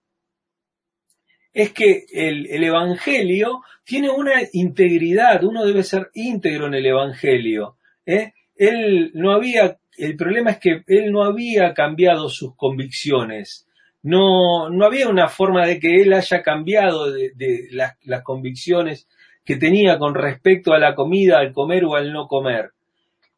es 1.52 1.72
que 1.72 2.04
el, 2.12 2.46
el, 2.50 2.62
Evangelio 2.62 3.62
tiene 3.82 4.10
una 4.10 4.34
integridad, 4.52 5.42
uno 5.42 5.66
debe 5.66 5.82
ser 5.82 6.08
íntegro 6.14 6.68
en 6.68 6.75
el 6.75 6.87
Evangelio. 6.87 7.78
¿eh? 8.06 8.34
Él 8.58 9.12
no 9.14 9.32
había, 9.32 9.78
el 9.96 10.16
problema 10.16 10.50
es 10.50 10.58
que 10.58 10.82
él 10.86 11.12
no 11.12 11.22
había 11.22 11.72
cambiado 11.72 12.28
sus 12.28 12.54
convicciones. 12.56 13.66
No, 14.02 14.68
no 14.68 14.84
había 14.84 15.08
una 15.08 15.28
forma 15.28 15.66
de 15.66 15.78
que 15.78 16.02
él 16.02 16.12
haya 16.12 16.42
cambiado 16.42 17.10
de, 17.10 17.68
las, 17.70 17.96
las 18.04 18.22
convicciones 18.22 19.08
que 19.44 19.56
tenía 19.56 19.98
con 19.98 20.14
respecto 20.14 20.72
a 20.72 20.78
la 20.78 20.94
comida, 20.94 21.38
al 21.38 21.52
comer 21.52 21.84
o 21.84 21.94
al 21.94 22.12
no 22.12 22.26
comer. 22.26 22.70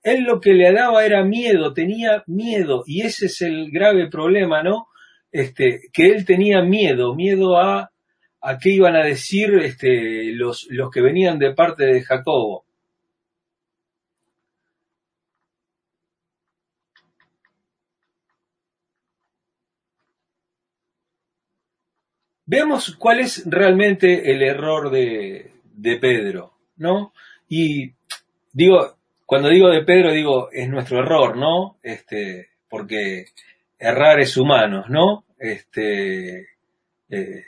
Él 0.02 0.24
lo 0.24 0.40
que 0.40 0.54
le 0.54 0.72
daba 0.72 1.04
era 1.04 1.22
miedo, 1.24 1.74
tenía 1.74 2.24
miedo, 2.26 2.82
y 2.86 3.02
ese 3.02 3.26
es 3.26 3.42
el 3.42 3.70
grave 3.70 4.08
problema, 4.08 4.62
¿no? 4.62 4.86
Este, 5.30 5.80
que 5.92 6.06
él 6.06 6.24
tenía 6.24 6.62
miedo, 6.62 7.14
miedo 7.14 7.58
a, 7.58 7.90
a 8.40 8.58
qué 8.58 8.70
iban 8.70 8.96
a 8.96 9.04
decir 9.04 9.54
este, 9.62 10.32
los, 10.32 10.66
los 10.70 10.90
que 10.90 11.02
venían 11.02 11.38
de 11.38 11.52
parte 11.54 11.84
de 11.84 12.02
Jacobo. 12.02 12.64
Veamos 22.50 22.97
cuál 22.97 23.21
es 23.21 23.45
realmente 23.47 24.33
el 24.33 24.42
error 24.42 24.90
de, 24.90 25.52
Pedro, 26.00 26.54
¿no? 26.78 27.12
Y 27.49 27.92
digo, 28.52 28.97
cuando 29.25 29.49
digo 29.50 29.69
de 29.69 29.85
Pedro, 29.85 30.11
digo, 30.11 30.50
es 30.50 30.69
nuestro 30.69 30.99
error, 30.99 31.37
¿no? 31.37 31.76
Este, 31.80 32.49
porque 32.69 33.26
errar 33.78 34.19
es 34.19 34.37
humano, 34.37 34.85
¿no? 34.88 35.26
Este, 35.38 36.49
eh, 37.09 37.45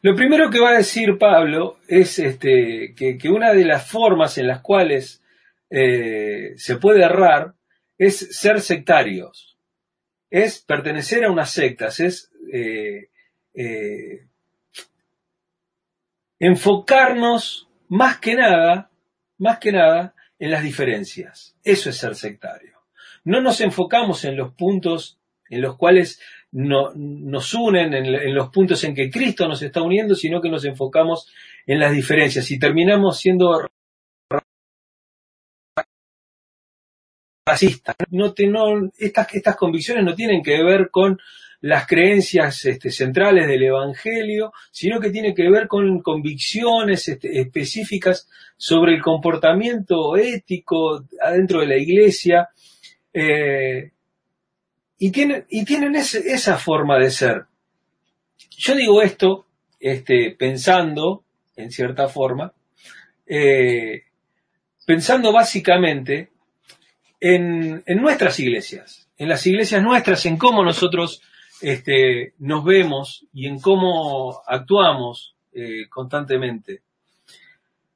Lo 0.00 0.16
primero 0.16 0.50
que 0.50 0.58
va 0.58 0.70
a 0.70 0.78
decir 0.78 1.16
Pablo 1.16 1.78
es 1.86 2.18
este, 2.18 2.92
que, 2.96 3.30
una 3.30 3.52
de 3.52 3.64
las 3.64 3.88
formas 3.88 4.36
en 4.36 4.48
las 4.48 4.62
cuales 4.62 5.22
eh, 5.70 6.54
se 6.56 6.76
puede 6.78 7.04
errar 7.04 7.54
es 7.98 8.36
ser 8.36 8.60
sectarios, 8.60 9.58
es 10.30 10.60
pertenecer 10.60 11.24
a 11.24 11.30
unas 11.30 11.50
sectas, 11.50 12.00
es 12.00 12.32
eh, 12.52 13.10
eh, 13.54 14.26
enfocarnos 16.38 17.68
más 17.88 18.18
que 18.18 18.34
nada, 18.34 18.90
más 19.38 19.58
que 19.58 19.72
nada, 19.72 20.14
en 20.38 20.50
las 20.50 20.62
diferencias. 20.62 21.54
Eso 21.62 21.90
es 21.90 21.96
ser 21.96 22.14
sectario. 22.14 22.78
No 23.24 23.40
nos 23.40 23.60
enfocamos 23.60 24.24
en 24.24 24.36
los 24.36 24.54
puntos 24.54 25.18
en 25.48 25.60
los 25.60 25.76
cuales 25.76 26.18
nos 26.50 27.54
unen, 27.54 27.92
en, 27.92 28.06
en, 28.06 28.34
los 28.34 28.48
puntos 28.48 28.82
en 28.84 28.94
que 28.94 29.10
Cristo 29.10 29.46
nos 29.46 29.62
está 29.62 29.82
uniendo, 29.82 30.14
sino 30.14 30.40
que 30.40 30.48
nos 30.48 30.64
enfocamos 30.64 31.30
en 31.66 31.78
las 31.78 31.92
diferencias 31.92 32.50
y 32.50 32.58
terminamos 32.58 33.18
siendo 33.18 33.70
racista. 37.44 37.94
No, 38.10 38.32
estas, 38.98 39.34
estas 39.34 39.56
convicciones 39.56 40.04
no 40.04 40.14
tienen 40.14 40.42
que 40.42 40.62
ver 40.62 40.90
con 40.90 41.18
las 41.60 41.86
creencias 41.86 42.64
este, 42.64 42.90
centrales 42.90 43.46
del 43.46 43.62
Evangelio, 43.62 44.52
sino 44.70 45.00
que 45.00 45.10
tiene 45.10 45.34
que 45.34 45.48
ver 45.48 45.68
con 45.68 46.00
convicciones 46.02 47.08
este, 47.08 47.40
específicas 47.40 48.28
sobre 48.56 48.94
el 48.94 49.02
comportamiento 49.02 50.16
ético 50.16 51.04
adentro 51.20 51.60
de 51.60 51.66
la 51.66 51.76
iglesia. 51.76 52.48
Eh, 53.12 53.90
y 54.98 55.10
tienen, 55.10 55.44
y 55.48 55.64
tienen 55.64 55.96
esa 55.96 56.56
forma 56.58 56.98
de 56.98 57.10
ser. 57.10 57.44
Yo 58.56 58.74
digo 58.74 59.02
esto 59.02 59.46
este, 59.80 60.36
pensando, 60.38 61.24
en 61.56 61.70
cierta 61.70 62.08
forma, 62.08 62.52
eh, 63.26 64.02
pensando 64.86 65.32
básicamente 65.32 66.31
en, 67.24 67.84
nuestras 68.00 68.40
iglesias, 68.40 69.08
en 69.16 69.28
las 69.28 69.46
iglesias 69.46 69.80
nuestras, 69.80 70.26
en 70.26 70.36
cómo 70.36 70.64
nosotros 70.64 71.22
este, 71.60 72.34
nos 72.40 72.64
vemos 72.64 73.26
y 73.32 73.46
en 73.46 73.60
cómo 73.60 74.42
actuamos 74.44 75.36
eh, 75.52 75.88
constantemente. 75.88 76.82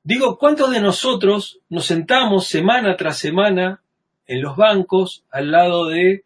Digo, 0.04 0.38
¿cuántos 0.38 0.71
de 0.71 0.80
nosotros 0.80 1.59
nos 1.68 1.87
sentamos 1.87 2.47
semana 2.47 2.97
tras 2.97 3.18
semana 3.18 3.83
en 4.28 4.42
los 4.42 4.56
bancos 4.56 5.25
al 5.33 5.50
lado 5.50 5.87
de 5.87 6.23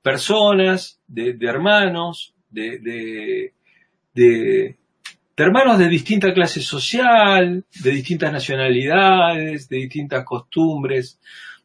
personas, 0.00 1.00
de, 1.08 1.36
hermanos, 1.40 2.34
de, 2.50 3.50
de, 4.14 4.76
hermanos 5.36 5.78
de 5.80 5.88
distinta 5.88 6.32
clase 6.32 6.60
social, 6.60 7.64
de 7.82 7.90
distintas 7.90 8.32
nacionalidades, 8.32 9.68
de 9.68 9.76
distintas 9.78 10.24
costumbres, 10.24 11.18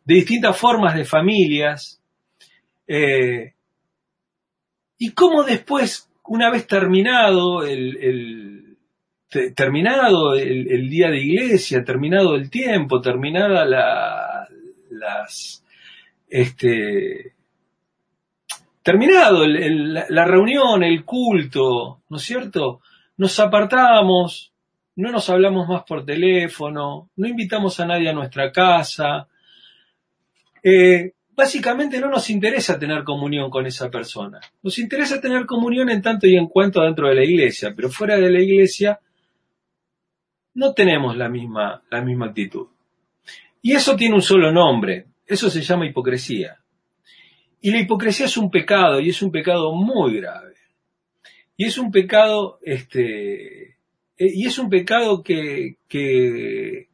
de 0.09 0.15
distintas 0.15 0.57
formas 0.57 0.95
de 0.95 1.05
familias, 1.05 2.01
eh, 2.87 3.53
y 4.97 5.11
cómo 5.11 5.43
después, 5.43 6.09
una 6.23 6.49
vez 6.49 6.65
terminado 6.65 7.63
el, 7.63 8.75
terminado 9.55 10.33
el, 10.33 10.89
día 10.89 11.11
de 11.11 11.19
iglesia, 11.19 11.83
terminado 11.83 12.33
el 12.33 12.49
tiempo, 12.49 13.01
terminada 13.01 13.65
la, 13.65 14.47
las, 14.89 15.63
este, 16.27 17.33
terminado 18.81 19.45
la 19.45 20.25
reunión, 20.25 20.81
el 20.81 21.05
culto, 21.05 22.01
¿no 22.09 22.17
es 22.17 22.23
cierto? 22.23 22.81
Nos 23.17 23.39
apartamos, 23.39 24.53
no 24.95 25.11
nos 25.11 25.29
hablamos 25.29 25.67
más 25.67 25.83
por 25.83 26.03
teléfono, 26.03 27.11
no 27.15 27.27
invitamos 27.27 27.79
a 27.79 27.85
nadie 27.85 28.09
a 28.09 28.13
nuestra 28.13 28.51
casa, 28.51 29.27
eh, 30.63 31.13
básicamente 31.35 31.99
no 31.99 32.09
nos 32.09 32.29
interesa 32.29 32.77
tener 32.77 33.03
comunión 33.03 33.49
con 33.49 33.65
esa 33.65 33.89
persona. 33.89 34.39
Nos 34.61 34.77
interesa 34.79 35.21
tener 35.21 35.45
comunión 35.45 35.89
en 35.89 36.01
tanto 36.01 36.27
y 36.27 36.35
en 36.35 36.47
cuanto 36.47 36.81
dentro 36.81 37.07
de 37.07 37.15
la 37.15 37.23
iglesia, 37.23 37.73
pero 37.75 37.89
fuera 37.89 38.17
de 38.17 38.29
la 38.29 38.41
iglesia 38.41 38.99
no 40.55 40.73
tenemos 40.73 41.15
la 41.15 41.29
misma, 41.29 41.81
la 41.89 42.01
misma 42.01 42.27
actitud. 42.27 42.67
Y 43.61 43.73
eso 43.73 43.95
tiene 43.95 44.15
un 44.15 44.21
solo 44.21 44.51
nombre, 44.51 45.05
eso 45.25 45.49
se 45.49 45.61
llama 45.61 45.85
hipocresía. 45.85 46.57
y 47.61 47.71
la 47.71 47.79
hipocresía 47.79 48.25
es 48.25 48.37
un 48.37 48.49
pecado, 48.49 48.99
y 48.99 49.09
es 49.09 49.21
un 49.21 49.31
pecado 49.31 49.73
muy 49.73 50.17
grave. 50.17 50.55
Y 51.57 51.65
es 51.65 51.77
un 51.77 51.91
pecado, 51.91 52.59
este, 52.63 53.71
eh, 54.17 54.31
y 54.33 54.45
es 54.47 54.59
un 54.59 54.69
pecado 54.69 55.23
que, 55.23 55.77
que, 55.87 56.88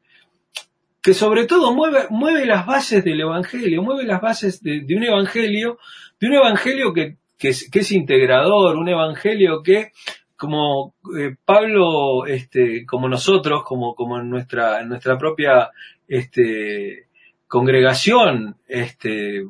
que 1.06 1.14
sobre 1.14 1.46
todo 1.46 1.72
mueve, 1.76 2.08
mueve 2.10 2.48
las 2.48 2.66
bases 2.66 3.04
del 3.04 3.22
Evangelio, 3.22 3.84
mueve 3.84 4.06
las 4.06 4.20
bases 4.20 4.64
de, 4.64 4.84
un 4.96 5.04
Evangelio, 5.04 5.78
de 6.20 6.28
un 6.28 6.34
Evangelio 6.34 6.94
que, 6.94 7.18
que 7.38 7.50
es 7.50 7.92
integrador, 7.92 8.76
un 8.76 8.90
Evangelio 8.90 9.62
que 9.64 9.92
como 10.36 10.96
eh, 11.18 11.36
Pablo, 11.46 12.26
este, 12.26 12.86
como 12.86 13.08
nosotros, 13.08 13.64
como, 13.64 13.96
como 13.96 14.20
en 14.20 14.30
nuestra, 14.30 14.82
en 14.82 14.90
nuestra 14.90 15.16
propia 15.18 15.70
este, 16.08 17.08
congregación, 17.48 18.58
este, 18.68 19.44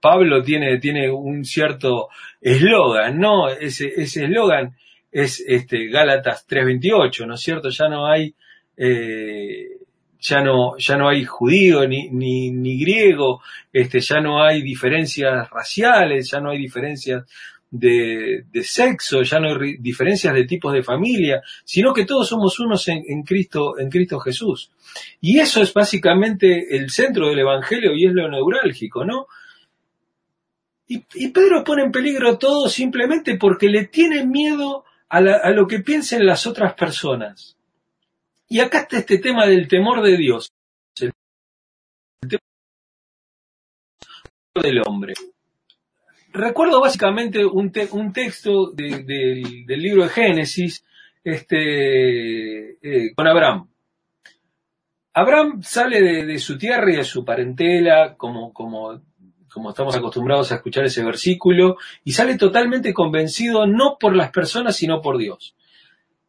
Pablo 0.00 0.42
tiene, 0.42 0.78
tiene 0.78 1.10
un 1.10 1.44
cierto 1.44 2.08
eslogan, 2.40 3.18
¿no? 3.18 3.48
Ese 3.48 3.92
eslogan 3.96 4.74
es 5.12 5.44
este, 5.46 5.88
Gálatas 5.88 6.46
3.28, 6.48 7.26
¿no 7.26 7.34
es 7.34 7.40
cierto? 7.40 7.68
Ya 7.68 7.88
no 7.88 8.06
hay, 8.06 8.34
eh, 8.76 9.68
ya 10.26 10.40
no, 10.40 10.76
ya 10.78 10.96
no 10.96 11.08
hay 11.08 11.24
judío 11.24 11.86
ni, 11.86 12.08
ni, 12.08 12.80
griego, 12.80 13.42
este, 13.70 14.00
ya 14.00 14.20
no 14.20 14.42
hay 14.42 14.62
diferencias 14.62 15.50
raciales, 15.50 16.30
ya 16.30 16.40
no 16.40 16.50
hay 16.50 16.58
diferencias 16.58 17.24
de, 17.70 18.44
sexo, 18.62 19.22
ya 19.22 19.38
no 19.38 19.48
hay 19.48 19.76
diferencias 19.76 20.32
de 20.32 20.46
tipos 20.46 20.72
de 20.72 20.82
familia, 20.82 21.42
sino 21.64 21.92
que 21.92 22.06
todos 22.06 22.26
somos 22.26 22.58
unos 22.58 22.88
en, 22.88 23.22
Cristo, 23.22 23.78
en 23.78 23.90
Cristo 23.90 24.18
Jesús. 24.18 24.70
Y 25.20 25.40
eso 25.40 25.60
es 25.60 25.74
básicamente 25.74 26.74
el 26.74 26.88
centro 26.88 27.28
del 27.28 27.40
Evangelio 27.40 27.92
y 27.94 28.06
es 28.06 28.14
lo 28.14 28.26
neurálgico, 28.30 29.04
¿no? 29.04 29.26
Y, 30.86 31.28
Pedro 31.28 31.64
pone 31.64 31.82
en 31.82 31.92
peligro 31.92 32.38
todo 32.38 32.68
simplemente 32.68 33.36
porque 33.36 33.68
le 33.68 33.86
tiene 33.88 34.24
miedo 34.24 34.84
a, 35.10 35.18
a 35.18 35.50
lo 35.50 35.66
que 35.66 35.80
piensen 35.80 36.24
las 36.24 36.46
otras 36.46 36.74
personas. 36.74 37.56
Y 38.54 38.60
acá 38.60 38.82
está 38.82 38.98
este 38.98 39.18
tema 39.18 39.46
del 39.46 39.66
temor 39.66 40.00
de 40.00 40.16
Dios, 40.16 40.52
el 41.00 41.10
temor 42.20 42.40
del 44.62 44.80
hombre 44.86 45.14
recuerdo 46.32 46.80
básicamente 46.80 47.44
un, 47.44 47.72
un 47.90 48.12
texto 48.12 48.70
del 48.70 49.66
libro 49.66 50.04
de 50.04 50.08
Génesis 50.08 50.84
este, 51.24 52.70
eh, 52.82 53.12
con 53.14 53.26
Abraham. 53.26 53.68
Abraham 55.14 55.60
sale 55.62 56.00
de, 56.24 56.38
su 56.38 56.56
tierra 56.56 56.92
y 56.92 56.96
de 56.96 57.04
su 57.04 57.24
parentela, 57.24 58.14
como 58.16 58.52
estamos 59.68 59.96
acostumbrados 59.96 60.52
a 60.52 60.56
escuchar 60.56 60.84
ese 60.84 61.04
versículo, 61.04 61.76
y 62.04 62.12
sale 62.12 62.38
totalmente 62.38 62.94
convencido 62.94 63.66
no 63.66 63.96
por 63.98 64.14
las 64.14 64.30
personas, 64.30 64.76
sino 64.76 65.00
por 65.00 65.18
Dios. 65.18 65.56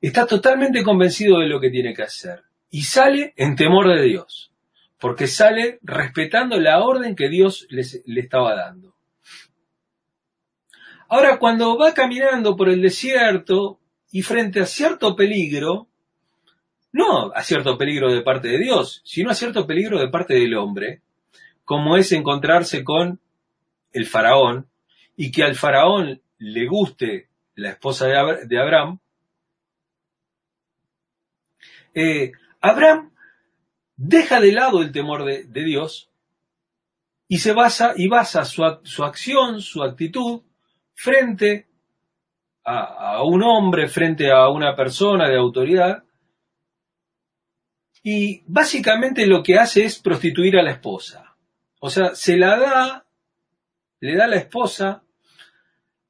Está 0.08 0.28
totalmente 0.28 0.84
convencido 0.84 1.40
de 1.40 1.48
lo 1.48 1.60
que 1.60 1.72
tiene 1.72 1.92
que 1.96 2.04
hacer. 2.04 2.44
Y 2.70 2.84
sale 2.84 3.34
en 3.38 3.56
temor 3.56 3.88
de 3.88 4.04
Dios, 4.04 4.52
porque 5.00 5.26
sale 5.26 5.80
respetando 5.82 6.60
la 6.60 6.84
orden 6.84 7.16
que 7.16 7.28
Dios 7.28 7.66
le 7.72 8.20
estaba 8.20 8.54
dando. 8.54 8.94
Ahora, 11.10 11.40
cuando 11.40 11.76
va 11.76 11.96
caminando 11.96 12.56
por 12.56 12.70
el 12.70 12.84
desierto 12.84 13.80
y 14.12 14.22
frente 14.22 14.60
a 14.60 14.68
cierto 14.68 15.16
peligro, 15.16 15.88
no 16.92 17.32
a 17.34 17.42
cierto 17.42 17.76
peligro 17.76 18.14
de 18.14 18.22
parte 18.22 18.50
de 18.50 18.60
Dios, 18.60 19.02
sino 19.06 19.32
a 19.32 19.34
cierto 19.34 19.66
peligro 19.66 19.98
de 19.98 20.10
parte 20.10 20.36
del 20.36 20.54
hombre, 20.54 21.02
como 21.64 21.98
es 21.98 22.12
encontrarse 22.12 22.84
con 22.84 23.20
el 23.92 24.06
faraón 24.06 24.68
y 25.18 25.32
que 25.32 25.42
al 25.42 25.56
faraón 25.56 26.22
le 26.38 26.68
guste 26.68 27.30
la 27.56 27.70
esposa 27.70 28.06
de 28.08 28.60
Abraham, 28.60 29.00
eh, 31.96 32.32
Abraham 32.62 33.12
deja 33.96 34.40
de 34.40 34.52
lado 34.52 34.82
el 34.82 34.92
temor 34.92 35.26
de, 35.26 35.64
Dios 35.64 36.12
y 37.28 37.40
se 37.40 37.54
basa 37.54 37.94
y 37.96 38.08
basa 38.08 38.46
su 38.46 39.04
acción, 39.04 39.62
su 39.62 39.82
actitud 39.82 40.42
frente 40.94 41.68
a, 42.66 43.24
un 43.24 43.44
hombre, 43.44 43.88
frente 43.88 44.32
a 44.32 44.50
una 44.50 44.76
persona 44.76 45.30
de 45.30 45.38
autoridad, 45.38 46.04
y 48.04 48.44
básicamente 48.48 49.26
lo 49.26 49.42
que 49.42 49.58
hace 49.58 49.86
es 49.86 50.00
prostituir 50.00 50.58
a 50.58 50.64
la 50.64 50.72
esposa. 50.72 51.36
O 51.80 51.90
sea, 51.90 52.14
se 52.14 52.38
la 52.38 52.58
da, 52.58 53.06
le 54.00 54.16
da 54.16 54.28
la 54.28 54.36
esposa 54.36 55.04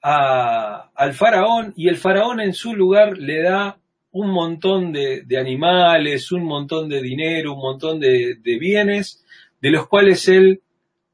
al 0.02 1.14
faraón 1.14 1.74
y 1.76 1.88
el 1.88 1.98
faraón 1.98 2.40
en 2.40 2.54
su 2.54 2.76
lugar 2.76 3.18
le 3.18 3.42
da 3.42 3.80
un 4.16 4.32
montón 4.32 4.94
de, 4.94 5.26
animales, 5.38 6.32
un 6.32 6.46
montón 6.46 6.88
de 6.88 7.02
dinero, 7.02 7.54
un 7.54 7.60
montón 7.60 8.00
de, 8.00 8.38
bienes, 8.58 9.26
de 9.60 9.72
los 9.72 9.90
cuales 9.90 10.30
él 10.30 10.62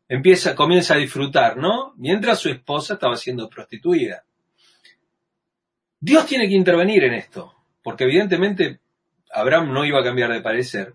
empieza, 0.08 0.54
comienza 0.54 0.94
a 0.94 0.98
disfrutar, 0.98 1.58
¿no? 1.58 1.96
Mientras 1.98 2.38
su 2.38 2.50
esposa 2.50 2.94
estaba 2.94 3.16
siendo 3.16 3.50
prostituida. 3.50 4.24
Dios 6.00 6.28
tiene 6.28 6.48
que 6.48 6.54
intervenir 6.54 7.04
en 7.04 7.16
esto, 7.16 7.56
porque 7.82 8.04
evidentemente 8.04 8.82
Abraham 9.34 9.74
no 9.74 9.84
iba 9.84 10.00
a 10.00 10.04
cambiar 10.04 10.32
de 10.32 10.42
parecer. 10.42 10.94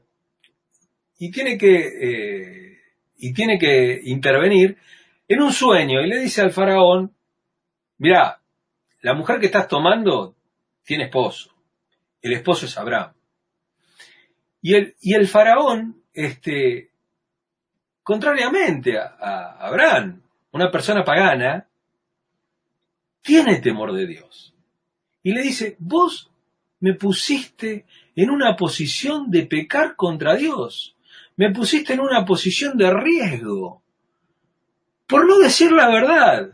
Y 1.18 1.32
tiene 1.32 1.58
que, 1.58 1.76
eh, 1.76 2.78
y 3.16 3.34
tiene 3.34 3.58
que 3.58 4.00
intervenir 4.04 4.76
en 5.26 5.42
un 5.42 5.52
sueño 5.52 6.02
y 6.02 6.08
le 6.08 6.20
dice 6.20 6.40
al 6.40 6.52
faraón, 6.52 7.16
mira, 7.98 8.40
la 9.00 9.14
mujer 9.14 9.40
que 9.40 9.46
estás 9.46 9.66
tomando 9.66 10.36
tiene 10.84 11.06
esposo. 11.06 11.55
El 12.26 12.34
esposo 12.34 12.66
es 12.66 12.76
Abraham. 12.76 13.12
Y 14.62 14.74
el, 14.74 14.96
y 15.00 15.14
el 15.14 15.28
faraón, 15.28 16.02
este, 16.12 16.90
Contrariamente 18.06 18.96
a, 18.96 19.56
Abraham, 19.66 20.22
una 20.52 20.70
persona 20.70 21.02
pagana, 21.02 21.66
tiene 23.20 23.56
temor 23.56 23.92
de 23.92 24.06
Dios. 24.06 24.54
Y 25.24 25.32
le 25.32 25.42
dice, 25.42 25.74
vos 25.80 26.30
me 26.78 26.94
pusiste 26.94 27.84
en 28.14 28.30
una 28.30 28.54
posición 28.54 29.28
de 29.28 29.46
pecar 29.46 29.96
contra 29.96 30.36
Dios. 30.36 30.94
Me 31.34 31.50
pusiste 31.50 31.94
en 31.94 32.00
una 32.00 32.24
posición 32.24 32.78
de 32.78 32.94
riesgo. 32.94 33.82
Por 35.08 35.26
no 35.26 35.38
decir 35.38 35.72
la 35.72 35.88
verdad. 35.88 36.50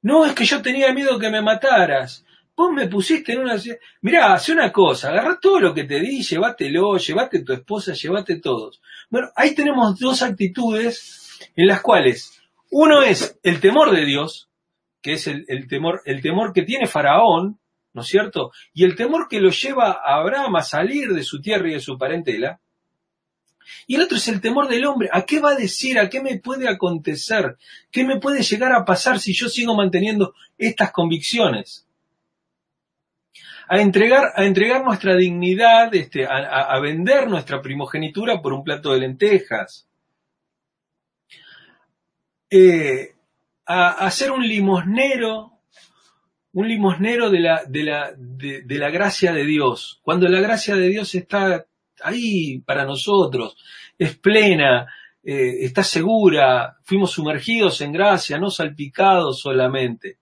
No 0.00 0.24
es 0.24 0.32
que 0.32 0.44
yo 0.44 0.62
tenía 0.62 0.94
miedo 0.94 1.18
que 1.18 1.30
me 1.30 1.42
mataras. 1.42 2.24
Vos 2.54 2.70
me 2.72 2.86
pusiste 2.86 3.32
en 3.32 3.40
una... 3.40 3.56
Mirá, 4.02 4.34
hace 4.34 4.52
una 4.52 4.70
cosa, 4.70 5.08
agarra 5.08 5.38
todo 5.40 5.58
lo 5.58 5.74
que 5.74 5.84
te 5.84 6.00
di, 6.00 6.22
llévatelo, 6.22 6.96
llévate 6.98 7.42
tu 7.42 7.52
esposa, 7.52 7.94
llévate 7.94 8.40
todos. 8.40 8.80
Bueno, 9.08 9.28
ahí 9.34 9.54
tenemos 9.54 9.98
dos 9.98 10.22
actitudes 10.22 11.40
en 11.56 11.66
las 11.66 11.80
cuales 11.80 12.40
uno 12.70 13.02
es 13.02 13.38
el 13.42 13.60
temor 13.60 13.94
de 13.94 14.04
Dios, 14.04 14.48
que 15.00 15.14
es 15.14 15.26
el, 15.26 15.66
temor, 15.68 16.02
el 16.04 16.22
temor 16.22 16.52
que 16.52 16.62
tiene 16.62 16.86
Faraón, 16.86 17.58
¿no 17.92 18.02
es 18.02 18.08
cierto? 18.08 18.52
Y 18.72 18.84
el 18.84 18.96
temor 18.96 19.28
que 19.28 19.40
lo 19.40 19.50
lleva 19.50 19.90
a 19.90 20.20
Abraham 20.20 20.56
a 20.56 20.62
salir 20.62 21.12
de 21.12 21.22
su 21.22 21.40
tierra 21.40 21.68
y 21.68 21.74
de 21.74 21.80
su 21.80 21.98
parentela. 21.98 22.60
Y 23.86 23.96
el 23.96 24.02
otro 24.02 24.16
es 24.16 24.28
el 24.28 24.40
temor 24.40 24.68
del 24.68 24.84
hombre. 24.86 25.08
¿A 25.12 25.22
qué 25.22 25.40
va 25.40 25.50
a 25.50 25.56
decir? 25.56 25.98
¿A 25.98 26.08
qué 26.08 26.20
me 26.20 26.38
puede 26.38 26.68
acontecer? 26.68 27.56
¿Qué 27.90 28.04
me 28.04 28.18
puede 28.18 28.42
llegar 28.42 28.72
a 28.72 28.84
pasar 28.84 29.18
si 29.18 29.34
yo 29.34 29.48
sigo 29.48 29.74
manteniendo 29.74 30.34
estas 30.58 30.92
convicciones? 30.92 31.86
A 33.68 33.80
entregar, 33.80 34.32
a 34.34 34.44
entregar 34.44 34.84
nuestra 34.84 35.16
dignidad, 35.16 35.94
este, 35.94 36.26
a, 36.26 36.78
vender 36.80 37.28
nuestra 37.28 37.62
primogenitura 37.62 38.40
por 38.42 38.52
un 38.52 38.64
plato 38.64 38.92
de 38.92 39.00
lentejas, 39.00 39.88
eh, 42.50 43.14
a, 43.66 44.10
ser 44.10 44.30
un 44.30 44.46
limosnero, 44.46 45.52
un 46.52 46.68
limosnero 46.68 47.30
de 47.30 47.40
la, 47.40 47.62
de, 47.66 47.82
la, 47.82 48.12
de, 48.16 48.78
la 48.78 48.90
gracia 48.90 49.32
de 49.32 49.44
Dios, 49.44 50.00
cuando 50.02 50.28
la 50.28 50.40
gracia 50.40 50.74
de 50.74 50.88
Dios 50.88 51.14
está 51.14 51.64
ahí 52.02 52.58
para 52.58 52.84
nosotros, 52.84 53.56
es 53.98 54.18
plena, 54.18 54.92
eh, 55.22 55.64
está 55.64 55.84
segura, 55.84 56.78
fuimos 56.82 57.12
sumergidos 57.12 57.80
en 57.80 57.92
gracia, 57.92 58.38
no 58.38 58.50
salpicados 58.50 59.40
solamente. 59.40 60.18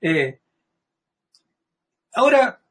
Eh, 0.00 0.40
ahora, 2.14 2.61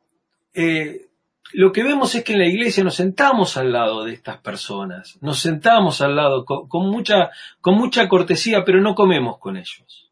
eh, 0.53 1.07
lo 1.53 1.71
que 1.71 1.83
vemos 1.83 2.15
es 2.15 2.23
que 2.23 2.33
en 2.33 2.39
la 2.39 2.47
iglesia 2.47 2.83
nos 2.83 2.95
sentamos 2.95 3.57
al 3.57 3.71
lado 3.71 4.05
de 4.05 4.13
estas 4.13 4.37
personas, 4.37 5.17
nos 5.21 5.39
sentamos 5.39 6.01
al 6.01 6.15
lado 6.15 6.45
con, 6.45 6.89
mucha, 6.89 7.29
cortesía, 8.07 8.63
pero 8.63 8.81
no 8.81 8.95
comemos 8.95 9.37
con 9.37 9.57
ellos. 9.57 10.09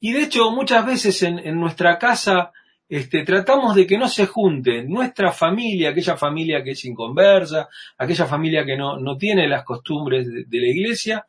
Y 0.00 0.12
de 0.12 0.22
hecho, 0.22 0.50
muchas 0.52 0.86
veces 0.86 1.22
en, 1.24 1.58
nuestra 1.58 1.98
casa 1.98 2.52
este, 2.88 3.24
tratamos 3.24 3.74
de 3.74 3.86
que 3.86 3.98
no 3.98 4.08
se 4.08 4.26
junten 4.26 4.88
nuestra 4.88 5.32
familia, 5.32 5.90
aquella 5.90 6.16
familia 6.16 6.62
que 6.62 6.70
es 6.70 6.84
inconversa, 6.84 7.68
aquella 7.96 8.26
familia 8.26 8.64
que 8.64 8.76
no 8.76 9.16
tiene 9.16 9.48
las 9.48 9.64
costumbres 9.64 10.26
de, 10.28 10.60
la 10.60 10.68
iglesia, 10.68 11.26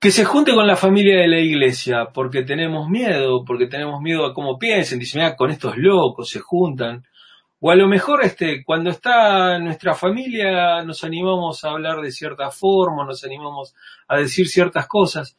que 0.00 0.10
se 0.10 0.24
junte 0.24 0.54
con 0.54 0.66
la 0.66 0.76
familia 0.76 1.20
de 1.20 1.28
la 1.28 1.40
iglesia, 1.40 2.06
porque 2.06 2.42
tenemos 2.42 2.88
miedo, 2.88 3.44
porque 3.44 3.66
tenemos 3.66 4.00
miedo 4.00 4.24
a 4.24 4.32
cómo 4.32 4.58
piensen, 4.58 4.98
dicen, 4.98 5.20
mira, 5.20 5.36
con 5.36 5.50
estos 5.50 5.76
locos 5.76 6.30
se 6.30 6.40
juntan. 6.40 7.06
O 7.60 7.70
a 7.70 7.76
lo 7.76 7.86
mejor 7.86 8.24
este, 8.24 8.64
cuando 8.64 8.88
está 8.88 9.58
nuestra 9.58 9.92
familia 9.92 10.82
nos 10.82 11.04
animamos 11.04 11.62
a 11.62 11.72
hablar 11.72 12.00
de 12.00 12.10
cierta 12.10 12.50
forma, 12.50 13.04
nos 13.04 13.22
animamos 13.24 13.74
a 14.08 14.16
decir 14.16 14.48
ciertas 14.48 14.86
cosas. 14.86 15.36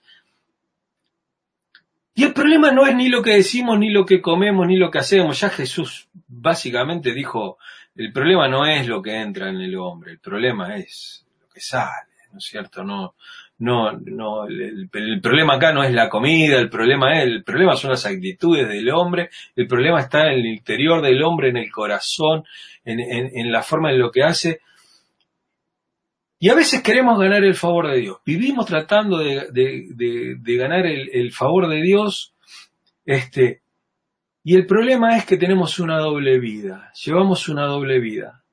Y 2.13 2.24
el 2.26 2.34
problema 2.34 2.69
no 2.69 2.86
es 2.86 2.95
ni 2.95 3.10
lo 3.10 3.24
que 3.24 3.34
decimos, 3.34 3.80
ni 3.80 3.89
lo 3.89 4.06
que 4.06 4.21
comemos, 4.21 4.67
ni 4.67 4.78
lo 4.78 4.91
que 4.91 5.00
hacemos. 5.00 5.39
Ya 5.39 5.50
Jesús 5.50 6.08
básicamente 6.28 7.13
dijo, 7.13 7.58
el 7.95 8.13
problema 8.13 8.47
no 8.47 8.67
es 8.67 8.86
lo 8.86 9.02
que 9.02 9.15
entra 9.19 9.50
en 9.50 9.60
el 9.60 9.76
hombre, 9.76 10.12
el 10.12 10.19
problema 10.19 10.78
es 10.78 11.26
lo 11.41 11.50
que 11.50 11.62
sale, 11.62 12.12
¿no 12.32 12.38
es 12.38 12.45
cierto? 12.45 12.84
No, 12.84 13.15
no, 13.62 13.91
no, 13.91 14.47
el, 14.47 14.89
problema 15.21 15.54
acá 15.54 15.71
no 15.71 15.84
es 15.84 15.93
la 15.93 16.10
comida, 16.10 16.58
el 16.58 16.67
problema 16.67 17.19
es, 17.19 17.28
el 17.28 17.43
problema 17.43 17.76
son 17.76 17.91
las 17.91 18.08
actitudes 18.08 18.67
del 18.67 18.89
hombre, 18.89 19.30
el 19.56 19.67
problema 19.67 20.00
está 20.00 20.32
en 20.32 20.39
el 20.39 20.45
interior 20.47 21.00
del 21.04 21.21
hombre, 21.21 21.50
en 21.50 21.58
el 21.58 21.71
corazón, 21.71 22.43
en, 22.84 23.00
en, 23.00 23.52
la 23.52 23.62
forma 23.62 23.91
en 23.91 24.00
lo 24.00 24.10
que 24.10 24.24
hace. 24.24 24.62
Y 26.39 26.50
a 26.50 26.56
veces 26.56 26.82
queremos 26.82 27.19
ganar 27.19 27.43
el 27.43 27.54
favor 27.54 27.91
de 27.91 28.00
Dios. 28.00 28.17
Vivimos 28.26 28.65
tratando 28.65 29.19
de, 29.19 29.47
de, 29.52 30.38
de, 30.39 30.56
ganar 30.56 30.88
el, 30.88 31.12
el, 31.13 31.32
favor 31.32 31.69
de 31.69 31.84
Dios, 31.84 32.34
este, 33.06 33.62
y 34.43 34.56
el 34.56 34.65
problema 34.65 35.17
es 35.17 35.26
que 35.26 35.38
tenemos 35.38 35.78
una 35.78 36.00
doble 36.00 36.39
vida, 36.39 36.91
llevamos 37.06 37.47
una 37.47 37.67
doble 37.67 38.00
vida. 38.00 38.43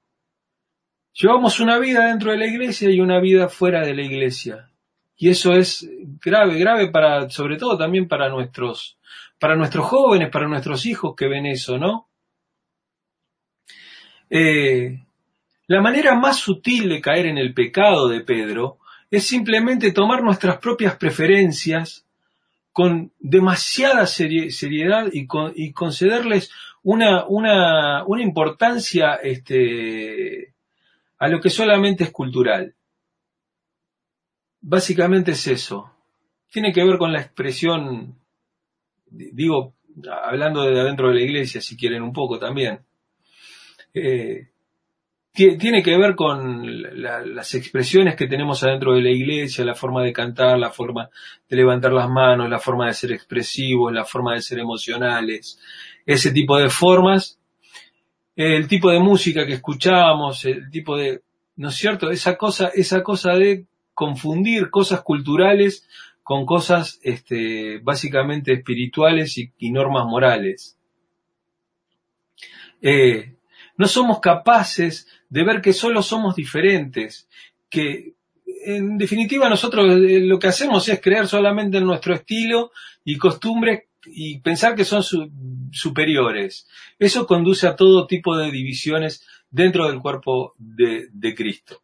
Llevamos 1.14 1.58
una 1.60 1.78
vida 1.78 2.08
dentro 2.08 2.30
de 2.30 2.36
la 2.36 2.46
iglesia 2.46 2.90
y 2.90 3.00
una 3.00 3.20
vida 3.20 3.48
fuera 3.48 3.84
de 3.84 3.94
la 3.94 4.02
iglesia. 4.02 4.67
Y 5.18 5.28
eso 5.30 5.52
es 5.52 5.88
grave, 6.24 6.58
grave 6.58 6.90
para, 6.90 7.28
sobre 7.28 7.56
todo 7.56 7.76
también 7.76 8.06
para 8.06 8.28
nuestros, 8.28 8.96
para 9.40 9.56
nuestros 9.56 9.86
jóvenes, 9.86 10.30
para 10.30 10.46
nuestros 10.46 10.86
hijos 10.86 11.14
que 11.16 11.26
ven 11.26 11.44
eso, 11.44 11.76
¿no? 11.76 12.08
Eh, 14.30 15.00
la 15.66 15.80
manera 15.80 16.14
más 16.14 16.38
sutil 16.38 16.88
de 16.88 17.00
caer 17.00 17.26
en 17.26 17.36
el 17.36 17.52
pecado 17.52 18.08
de 18.08 18.20
Pedro 18.20 18.78
es 19.10 19.26
simplemente 19.26 19.92
tomar 19.92 20.22
nuestras 20.22 20.58
propias 20.58 20.96
preferencias 20.96 22.06
con 22.72 23.10
demasiada 23.18 24.06
seriedad 24.06 25.08
y, 25.12 25.72
concederles 25.72 26.52
una, 26.84 27.26
una, 27.26 28.04
una 28.06 28.22
importancia 28.22 29.14
este, 29.16 30.54
a 31.18 31.26
lo 31.26 31.40
que 31.40 31.50
solamente 31.50 32.04
es 32.04 32.12
cultural. 32.12 32.74
Básicamente 34.60 35.32
es 35.32 35.46
eso. 35.46 35.92
Tiene 36.50 36.72
que 36.72 36.84
ver 36.84 36.98
con 36.98 37.12
la 37.12 37.20
expresión, 37.20 38.18
digo, 39.10 39.74
hablando 40.24 40.62
de 40.62 40.80
adentro 40.80 41.08
de 41.08 41.14
la 41.14 41.22
iglesia, 41.22 41.60
si 41.60 41.76
quieren 41.76 42.02
un 42.02 42.12
poco 42.12 42.38
también. 42.38 42.80
Eh, 43.94 44.48
tiene 45.32 45.84
que 45.84 45.96
ver 45.96 46.16
con 46.16 46.66
las 47.00 47.54
expresiones 47.54 48.16
que 48.16 48.26
tenemos 48.26 48.64
adentro 48.64 48.94
de 48.94 49.02
la 49.02 49.10
iglesia, 49.10 49.64
la 49.64 49.76
forma 49.76 50.02
de 50.02 50.12
cantar, 50.12 50.58
la 50.58 50.70
forma 50.70 51.08
de 51.48 51.56
levantar 51.56 51.92
las 51.92 52.08
manos, 52.08 52.50
la 52.50 52.58
forma 52.58 52.86
de 52.86 52.94
ser 52.94 53.12
expresivos, 53.12 53.92
la 53.92 54.04
forma 54.04 54.34
de 54.34 54.42
ser 54.42 54.58
emocionales, 54.58 55.60
ese 56.04 56.32
tipo 56.32 56.58
de 56.58 56.70
formas, 56.70 57.38
el 58.34 58.66
tipo 58.66 58.90
de 58.90 58.98
música 58.98 59.46
que 59.46 59.54
escuchamos, 59.54 60.44
el 60.44 60.70
tipo 60.70 60.96
de, 60.96 61.22
¿no 61.54 61.68
es 61.68 61.76
cierto? 61.76 62.10
Esa 62.10 62.36
cosa, 62.36 62.72
esa 62.74 63.04
cosa 63.04 63.34
de 63.34 63.66
confundir 63.98 64.70
cosas 64.70 65.00
culturales 65.02 65.84
con 66.22 66.46
cosas 66.46 67.00
este, 67.02 67.80
básicamente 67.80 68.52
espirituales 68.52 69.36
y, 69.36 69.70
normas 69.72 70.06
morales. 70.06 70.78
Eh, 72.80 73.34
no 73.76 73.88
somos 73.88 74.20
capaces 74.20 75.08
de 75.28 75.42
ver 75.42 75.60
que 75.60 75.72
solo 75.72 76.02
somos 76.02 76.36
diferentes, 76.36 77.28
que 77.68 78.14
en 78.66 78.98
definitiva 78.98 79.48
nosotros 79.48 79.84
eh, 79.96 80.20
lo 80.20 80.38
que 80.38 80.46
hacemos 80.46 80.88
es 80.88 81.00
creer 81.00 81.26
solamente 81.26 81.78
en 81.78 81.84
nuestro 81.84 82.14
estilo 82.14 82.70
y 83.04 83.18
costumbres 83.18 83.88
y 84.06 84.38
pensar 84.38 84.76
que 84.76 84.84
son 84.84 85.02
superiores. 85.72 86.68
Eso 87.00 87.26
conduce 87.26 87.66
a 87.66 87.74
todo 87.74 88.06
tipo 88.06 88.36
de 88.36 88.52
divisiones 88.52 89.26
dentro 89.50 89.88
del 89.88 89.98
cuerpo 89.98 90.54
de 90.56 91.34
Cristo. 91.34 91.82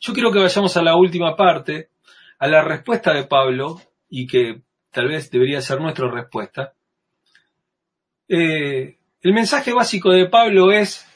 Yo 0.00 0.14
quiero 0.14 0.32
que 0.32 0.38
vayamos 0.38 0.76
a 0.76 0.82
la 0.82 0.96
última 0.96 1.36
parte, 1.36 1.90
a 2.38 2.48
la 2.48 2.62
respuesta 2.62 3.12
de 3.12 3.24
Pablo, 3.24 3.80
y 4.08 4.26
que 4.26 4.62
tal 4.90 5.08
vez 5.08 5.30
debería 5.30 5.60
ser 5.60 5.80
nuestra 5.80 6.10
respuesta. 6.10 6.72
Eh, 8.26 8.98
el 9.20 9.32
mensaje 9.34 9.74
básico 9.74 10.10
de 10.10 10.26
Pablo 10.26 10.72
es, 10.72 11.06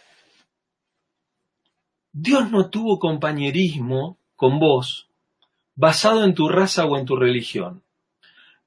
Dios 2.13 2.51
no 2.51 2.69
tuvo 2.69 2.99
compañerismo 2.99 4.19
con 4.37 4.59
vos 4.59 5.09
basado 5.75 6.23
en 6.25 6.35
tu 6.35 6.49
raza 6.49 6.85
o 6.85 6.99
en 6.99 7.07
tu 7.07 7.17
religión. 7.17 7.83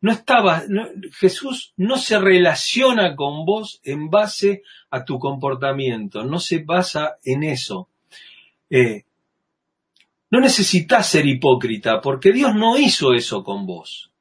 No 0.01 0.12
estaba, 0.12 0.63
Jesús 1.13 1.73
no 1.77 1.97
se 1.97 2.19
relaciona 2.19 3.15
con 3.15 3.45
vos 3.45 3.80
en 3.84 4.10
base 4.10 4.63
a 4.89 5.06
tu 5.06 5.19
comportamiento, 5.19 6.23
no 6.23 6.39
se 6.39 6.60
basa 6.60 7.17
en 7.23 7.43
eso. 7.43 7.89
Eh, 8.69 9.06
no 10.29 10.39
necesitas 10.39 11.07
ser 11.07 11.25
hipócrita, 11.25 12.01
porque 12.01 12.31
Dios 12.31 12.53
no 12.55 12.77
hizo 12.77 13.13
eso 13.13 13.43
con 13.43 13.65
vos. 13.65 14.11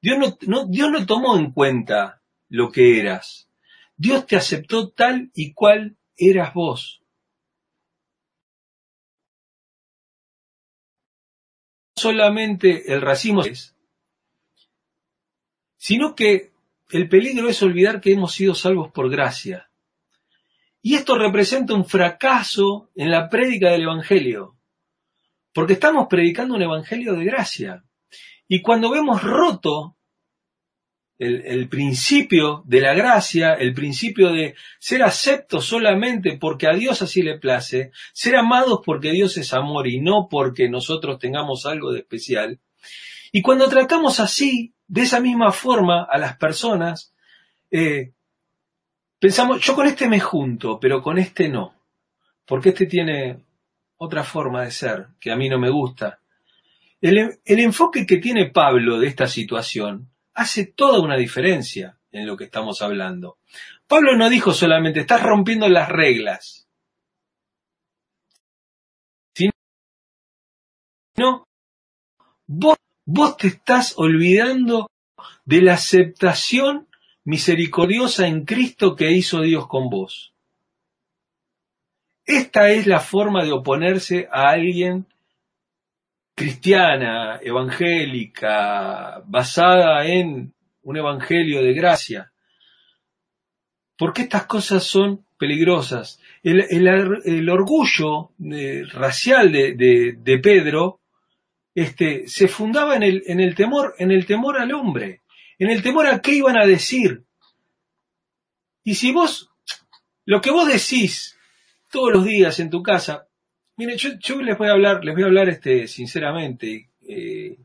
Dios 0.00 0.18
no, 0.46 0.66
Dios 0.66 0.90
no 0.90 1.06
tomó 1.06 1.36
en 1.36 1.52
cuenta 1.52 2.22
lo 2.48 2.70
que 2.70 2.98
eras. 2.98 3.48
Dios 3.96 4.26
te 4.26 4.36
aceptó 4.36 4.90
tal 4.90 5.30
y 5.34 5.52
cual 5.52 5.96
eras 6.16 6.54
vos. 6.54 7.02
Solamente 11.94 12.92
el 12.92 13.00
racismo 13.00 13.44
es, 13.44 13.76
sino 15.76 16.14
que 16.16 16.52
el 16.90 17.08
peligro 17.08 17.48
es 17.48 17.62
olvidar 17.62 18.00
que 18.00 18.12
hemos 18.12 18.34
sido 18.34 18.54
salvos 18.54 18.90
por 18.92 19.08
gracia. 19.10 19.70
Y 20.80 20.94
esto 20.94 21.16
representa 21.16 21.74
un 21.74 21.84
fracaso 21.84 22.90
en 22.96 23.10
la 23.10 23.28
prédica 23.28 23.70
del 23.70 23.82
Evangelio. 23.82 24.56
Porque 25.52 25.74
estamos 25.74 26.06
predicando 26.08 26.54
un 26.54 26.62
evangelio 26.62 27.14
de 27.14 27.24
gracia. 27.24 27.84
Y 28.48 28.62
cuando 28.62 28.90
vemos 28.90 29.22
roto 29.22 29.96
el, 31.18 31.68
principio 31.68 32.62
de 32.66 32.80
la 32.80 32.94
gracia, 32.94 33.54
el 33.54 33.74
principio 33.74 34.32
de 34.32 34.54
ser 34.80 35.02
aceptos 35.02 35.64
solamente 35.64 36.36
porque 36.36 36.66
a 36.66 36.72
Dios 36.72 37.00
así 37.02 37.22
le 37.22 37.38
place, 37.38 37.92
ser 38.12 38.36
amados 38.36 38.80
porque 38.84 39.12
Dios 39.12 39.36
es 39.36 39.52
amor 39.52 39.86
y 39.86 40.00
no 40.00 40.28
porque 40.28 40.68
nosotros 40.68 41.18
tengamos 41.18 41.64
algo 41.66 41.92
de 41.92 42.00
especial. 42.00 42.58
Y 43.30 43.40
cuando 43.40 43.68
tratamos 43.68 44.20
así, 44.20 44.74
de 44.88 45.02
esa 45.02 45.20
misma 45.20 45.52
forma, 45.52 46.02
a 46.04 46.18
las 46.18 46.36
personas, 46.36 47.14
eh, 47.70 48.12
pensamos, 49.18 49.64
yo 49.64 49.74
con 49.74 49.86
este 49.86 50.08
me 50.08 50.20
junto, 50.20 50.80
pero 50.80 51.02
con 51.02 51.18
este 51.18 51.48
no, 51.48 51.74
porque 52.44 52.70
este 52.70 52.86
tiene 52.86 53.44
otra 54.02 54.24
forma 54.24 54.64
de 54.64 54.72
ser 54.72 55.06
que 55.20 55.30
a 55.30 55.36
mí 55.36 55.48
no 55.48 55.60
me 55.60 55.70
gusta. 55.70 56.18
El, 57.00 57.38
enfoque 57.44 58.04
que 58.04 58.18
tiene 58.18 58.50
Pablo 58.50 58.98
de 58.98 59.06
esta 59.06 59.28
situación 59.28 60.10
hace 60.34 60.66
toda 60.66 61.00
una 61.00 61.16
diferencia 61.16 61.98
en 62.10 62.26
lo 62.26 62.36
que 62.36 62.44
estamos 62.44 62.82
hablando. 62.82 63.38
Pablo 63.86 64.16
no 64.16 64.28
dijo 64.28 64.52
solamente, 64.52 65.00
estás 65.00 65.22
rompiendo 65.22 65.68
las 65.68 65.88
reglas. 65.88 66.66
Sino, 69.36 69.52
vos, 72.48 72.78
vos 73.04 73.36
te 73.36 73.48
estás 73.48 73.94
olvidando 73.96 74.90
de 75.44 75.62
la 75.62 75.74
aceptación 75.74 76.88
misericordiosa 77.22 78.26
en 78.26 78.44
Cristo 78.44 78.96
que 78.96 79.12
hizo 79.12 79.42
Dios 79.42 79.68
con 79.68 79.90
vos. 79.90 80.31
Esta 82.24 82.70
es 82.70 82.86
la 82.86 83.00
forma 83.00 83.44
de 83.44 83.52
oponerse 83.52 84.28
a 84.30 84.50
alguien 84.50 85.06
cristiana, 86.34 87.40
evangélica, 87.42 89.22
basada 89.26 90.06
en 90.06 90.54
un 90.82 90.96
evangelio 90.96 91.62
de 91.62 91.72
gracia. 91.74 92.32
Porque 93.96 94.22
estas 94.22 94.46
cosas 94.46 94.84
son 94.84 95.24
peligrosas. 95.36 96.20
El, 96.42 97.48
orgullo 97.50 98.30
eh, 98.52 98.84
racial 98.92 99.52
de, 99.52 100.40
Pedro 100.42 101.00
este, 101.74 102.26
se 102.26 102.48
fundaba 102.48 102.96
en 102.96 103.02
el, 103.02 103.54
temor, 103.54 103.94
en 103.98 104.10
el 104.10 104.26
temor 104.26 104.58
al 104.58 104.72
hombre, 104.72 105.22
en 105.58 105.70
el 105.70 105.82
temor 105.82 106.06
a 106.06 106.20
qué 106.20 106.34
iban 106.34 106.56
a 106.56 106.66
decir. 106.66 107.24
Y 108.84 108.94
si 108.94 109.12
vos, 109.12 109.50
lo 110.24 110.40
que 110.40 110.50
vos 110.50 110.66
decís 110.66 111.36
todos 111.92 112.12
los 112.12 112.24
días 112.24 112.58
en 112.58 112.70
tu 112.70 112.82
casa. 112.82 113.28
Mire, 113.76 113.96
yo, 113.96 114.40
les 114.40 114.58
voy 114.58 114.68
a 114.68 114.72
hablar, 114.72 115.04
les 115.04 115.14
voy 115.14 115.22
a 115.22 115.26
hablar 115.26 115.48
este, 115.48 115.86
sinceramente. 115.86 116.88
Eh, 117.06 117.56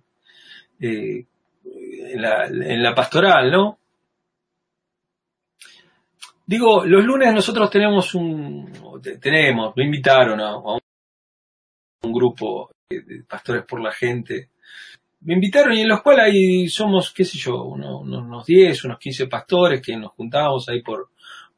eh, 0.79 1.25
en, 1.63 2.81
la, 2.83 2.95
pastoral, 2.95 3.51
¿no? 3.51 3.79
Digo, 6.45 6.85
los 6.85 7.03
lunes 7.03 7.33
nosotros 7.33 7.69
tenemos 7.69 8.15
un, 8.15 8.71
tenemos, 9.21 9.75
me 9.75 9.83
invitaron 9.83 10.39
a, 10.39 10.57
un 10.57 12.13
grupo 12.13 12.71
de 12.89 13.23
pastores 13.27 13.65
por 13.65 13.81
la 13.81 13.91
gente, 13.91 14.51
me 15.21 15.33
invitaron 15.33 15.73
y 15.73 15.81
en 15.81 15.89
los 15.89 16.01
cuales 16.01 16.25
ahí 16.25 16.67
somos, 16.69 17.11
qué 17.11 17.25
sé 17.25 17.37
yo, 17.37 17.63
unos, 17.63 18.45
10, 18.45 18.85
unos 18.85 18.97
15 18.97 19.27
pastores 19.27 19.81
que 19.81 19.97
nos 19.97 20.11
juntábamos 20.11 20.69
ahí 20.69 20.81
por, 20.81 21.09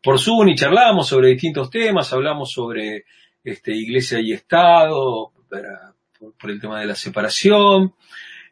por 0.01 0.19
Zoom 0.19 0.49
y 0.49 0.55
charlábamos 0.55 1.07
sobre 1.07 1.29
distintos 1.29 1.69
temas, 1.69 2.11
hablamos 2.13 2.51
sobre 2.51 3.05
este, 3.43 3.75
iglesia 3.75 4.19
y 4.19 4.31
Estado, 4.31 5.31
por, 6.37 6.51
el 6.51 6.59
tema 6.59 6.79
de 6.79 6.87
la 6.87 6.95
separación, 6.95 7.93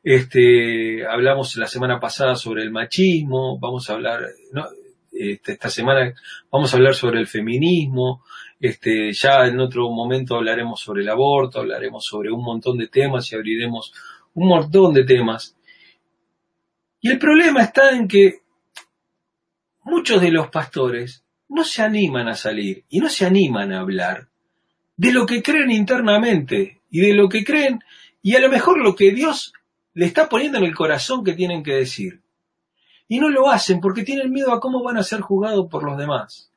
este, 0.03 1.05
hablamos 1.05 1.55
la 1.57 1.67
semana 1.67 1.99
pasada 1.99 2.36
sobre 2.36 2.63
el 2.63 2.71
machismo, 2.71 3.60
vamos 3.60 3.89
a 3.89 3.93
hablar, 3.93 4.21
este, 5.12 5.53
esta 5.53 5.69
semana 5.69 6.13
vamos 6.51 6.73
a 6.73 6.77
hablar 6.77 6.95
sobre 6.95 7.19
el 7.19 7.27
feminismo, 7.27 8.23
este, 8.60 9.12
ya 9.13 9.45
en 9.45 9.60
otro 9.60 9.89
momento 9.89 10.36
hablaremos 10.36 10.81
sobre 10.81 11.03
el 11.03 11.10
aborto, 11.10 11.60
hablaremos 11.60 12.05
sobre 12.05 12.31
un 12.31 12.43
montón 12.43 12.77
de 12.77 12.88
temas 12.88 13.31
y 13.31 13.36
abriremos 13.36 13.93
un 14.33 14.47
montón 14.47 14.93
de 14.93 15.03
temas. 15.03 15.55
Y 16.99 17.10
el 17.10 17.19
problema 17.19 17.62
está 17.62 17.91
en 17.91 18.07
que 18.07 18.41
muchos 19.83 20.19
de 20.21 20.31
los 20.31 20.49
pastores 20.49 21.26
no 21.49 21.63
se 21.63 21.81
animan 21.81 22.27
a 22.27 22.36
salir 22.36 22.83
y 22.89 22.99
no 22.99 23.10
se 23.10 23.25
animan 23.25 23.71
a 23.71 23.79
hablar 23.79 24.27
de 24.95 25.12
lo 25.12 25.25
que 25.25 25.41
creen 25.41 25.71
internamente 25.71 26.81
y 26.89 26.99
de 27.01 27.13
lo 27.13 27.29
que 27.29 27.43
creen 27.43 27.79
y 28.21 28.36
a 28.36 28.39
lo 28.39 28.49
mejor 28.49 28.79
lo 28.79 28.95
que 28.95 29.12
Dios 29.12 29.53
le 29.93 30.05
está 30.05 30.27
poniendo 30.29 30.57
en 30.57 30.65
el 30.65 30.75
corazón 30.75 31.23
que 31.23 31.33
tienen 31.33 31.63
que 31.63 31.73
decir. 31.73 32.21
Y 33.07 33.19
no 33.19 33.29
lo 33.29 33.49
hacen 33.49 33.79
porque 33.79 34.03
tienen 34.03 34.31
miedo 34.31 34.51
a 34.51 34.60
cómo 34.60 34.83
van 34.83 34.97
a 34.97 35.03
ser 35.03 35.21
juzgados 35.21 35.67
por 35.69 35.83
los 35.83 35.97
demás. 35.97 36.51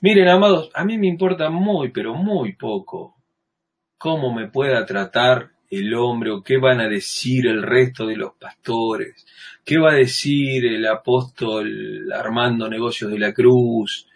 Miren, 0.00 0.28
amados, 0.28 0.70
a 0.74 0.84
mí 0.84 0.98
me 0.98 1.06
importa 1.06 1.48
muy, 1.48 1.90
pero 1.90 2.14
muy 2.14 2.54
poco 2.54 3.16
cómo 3.96 4.34
me 4.34 4.48
pueda 4.48 4.84
tratar 4.84 5.53
el 5.70 5.94
hombre 5.94 6.30
o 6.30 6.42
qué 6.42 6.58
van 6.58 6.80
a 6.80 6.88
decir 6.88 7.46
el 7.46 7.62
resto 7.62 8.06
de 8.06 8.16
los 8.16 8.34
pastores, 8.34 9.26
qué 9.64 9.78
va 9.78 9.92
a 9.92 9.96
decir 9.96 10.66
el 10.66 10.86
apóstol 10.86 12.12
Armando 12.12 12.68
Negocios 12.68 13.10
de 13.10 13.18
la 13.18 13.32
Cruz 13.32 14.06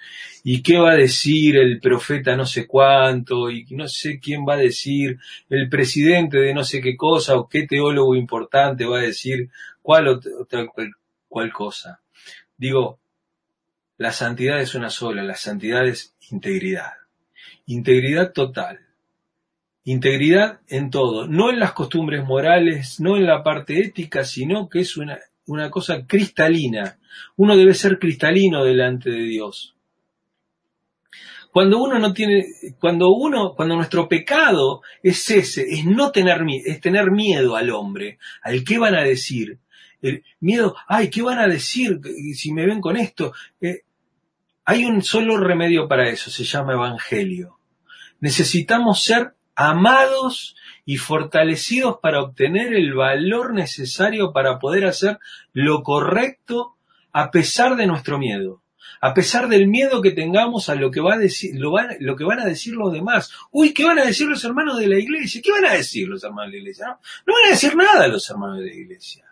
y 0.44 0.62
qué 0.62 0.78
va 0.78 0.92
a 0.92 0.96
decir 0.96 1.56
el 1.56 1.80
profeta 1.80 2.37
no 2.37 2.46
sé 2.46 2.66
cuánto 2.66 3.50
y 3.50 3.66
no 3.70 3.88
sé 3.88 4.20
quién 4.20 4.46
va 4.48 4.54
a 4.54 4.58
decir 4.58 5.18
el 5.48 5.68
presidente 5.68 6.38
de 6.38 6.54
no 6.54 6.64
sé 6.64 6.80
qué 6.80 6.96
cosa 6.96 7.37
o 7.37 7.48
qué 7.48 7.66
teólogo 7.66 8.14
importante 8.14 8.87
va 8.87 8.98
a 8.98 9.02
decir 9.02 9.50
cuál 9.82 10.08
otra 10.08 10.66
cual 11.28 11.52
cosa. 11.52 12.00
Digo, 12.56 12.98
la 13.96 14.12
santidad 14.12 14.61
es 14.61 14.74
una 14.74 14.90
sola, 14.90 15.22
la 15.22 15.37
santidad 15.37 15.87
es 15.87 16.14
integridad. 16.30 16.92
Integridad 17.66 18.32
total 18.32 18.88
Integridad 19.88 20.61
en 20.68 20.90
todo, 20.90 21.27
no 21.27 21.48
en 21.48 21.59
las 21.59 21.72
costumbres 21.72 22.22
morales, 22.22 23.01
no 23.01 23.16
en 23.16 23.24
la 23.24 23.42
parte 23.42 23.79
ética, 23.81 24.22
sino 24.22 24.68
que 24.68 24.81
es 24.81 24.98
una, 24.98 25.18
una 25.46 25.70
cosa 25.70 26.05
cristalina. 26.07 26.98
Uno 27.37 27.57
debe 27.57 27.72
ser 27.72 27.98
cristalino 27.98 28.64
delante 28.64 29.09
de 29.09 29.22
Dios. 29.22 29.74
Cuando 31.51 31.83
uno 31.83 31.98
no 31.98 32.12
tiene, 32.12 32.44
cuando 32.79 33.14
uno, 33.14 33.55
cuando 33.55 33.77
nuestro 33.77 34.11
pecado 34.11 34.83
es 35.03 35.31
ese, 35.31 35.62
es 35.62 35.87
no 35.87 36.11
tener, 36.11 36.42
es 36.66 36.83
tener 36.83 37.11
miedo 37.11 37.57
al 37.57 37.70
hombre, 37.70 38.18
al 38.42 38.64
qué 38.64 38.77
van 38.77 38.94
a 38.94 39.03
decir, 39.03 39.59
el 40.03 40.22
miedo, 40.40 40.77
ay, 40.87 41.09
¿qué 41.09 41.22
van 41.22 41.38
a 41.38 41.48
decir 41.48 41.98
si 42.35 42.53
me 42.53 42.66
ven 42.66 42.83
con 42.83 42.98
esto? 42.98 43.33
Eh, 43.62 43.85
hay 44.66 44.85
un 44.85 45.01
solo 45.01 45.38
remedio 45.38 45.88
para 45.88 46.11
eso, 46.11 46.31
se 46.31 46.44
llama 46.44 46.74
evangelio. 46.74 47.59
Necesitamos 48.20 49.03
ser 49.03 49.33
amados 49.58 50.54
y 50.84 50.98
fortalecidos 50.98 51.98
para 52.00 52.22
obtener 52.22 52.72
el 52.74 52.94
valor 52.94 53.52
necesario 53.52 54.32
para 54.32 54.60
poder 54.60 54.86
hacer 54.86 55.18
lo 55.52 55.82
correcto 55.82 56.76
a 57.12 57.32
pesar 57.32 57.74
de 57.74 57.88
nuestro 57.88 58.18
miedo, 58.18 58.62
a 59.00 59.12
pesar 59.14 59.48
del 59.48 59.66
miedo 59.66 60.00
que 60.00 60.12
tengamos 60.12 60.68
a 60.68 60.76
lo 60.76 60.92
que, 60.92 61.00
va 61.00 61.14
a 61.14 61.18
decir, 61.18 61.58
lo, 61.58 61.74
que 62.16 62.22
van 62.22 62.38
a 62.38 62.44
decir 62.44 62.74
los 62.74 62.92
demás. 62.92 63.32
Uy, 63.50 63.74
¿qué 63.74 63.84
van 63.84 63.98
a 63.98 64.04
decir 64.04 64.28
los 64.28 64.44
hermanos 64.44 64.78
de 64.78 64.86
la 64.86 64.96
iglesia? 64.96 65.42
¿Qué 65.42 65.50
van 65.50 65.64
a 65.64 65.72
decir 65.72 66.06
los 66.06 66.22
hermanos 66.22 66.52
de 66.52 66.58
la 66.58 66.62
iglesia? 66.62 66.86
No, 66.86 67.00
no 67.26 67.34
van 67.34 67.44
a 67.48 67.50
decir 67.50 67.74
nada 67.74 68.06
los 68.06 68.30
hermanos 68.30 68.60
de 68.60 68.66
la 68.66 68.74
iglesia. 68.74 69.24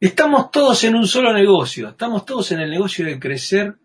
Estamos 0.00 0.50
todos 0.50 0.82
en 0.82 0.96
un 0.96 1.06
solo 1.06 1.32
negocio, 1.32 1.90
estamos 1.90 2.26
todos 2.26 2.50
en 2.50 2.58
el 2.58 2.70
negocio 2.70 3.06
de 3.06 3.20
crecer 3.20 3.76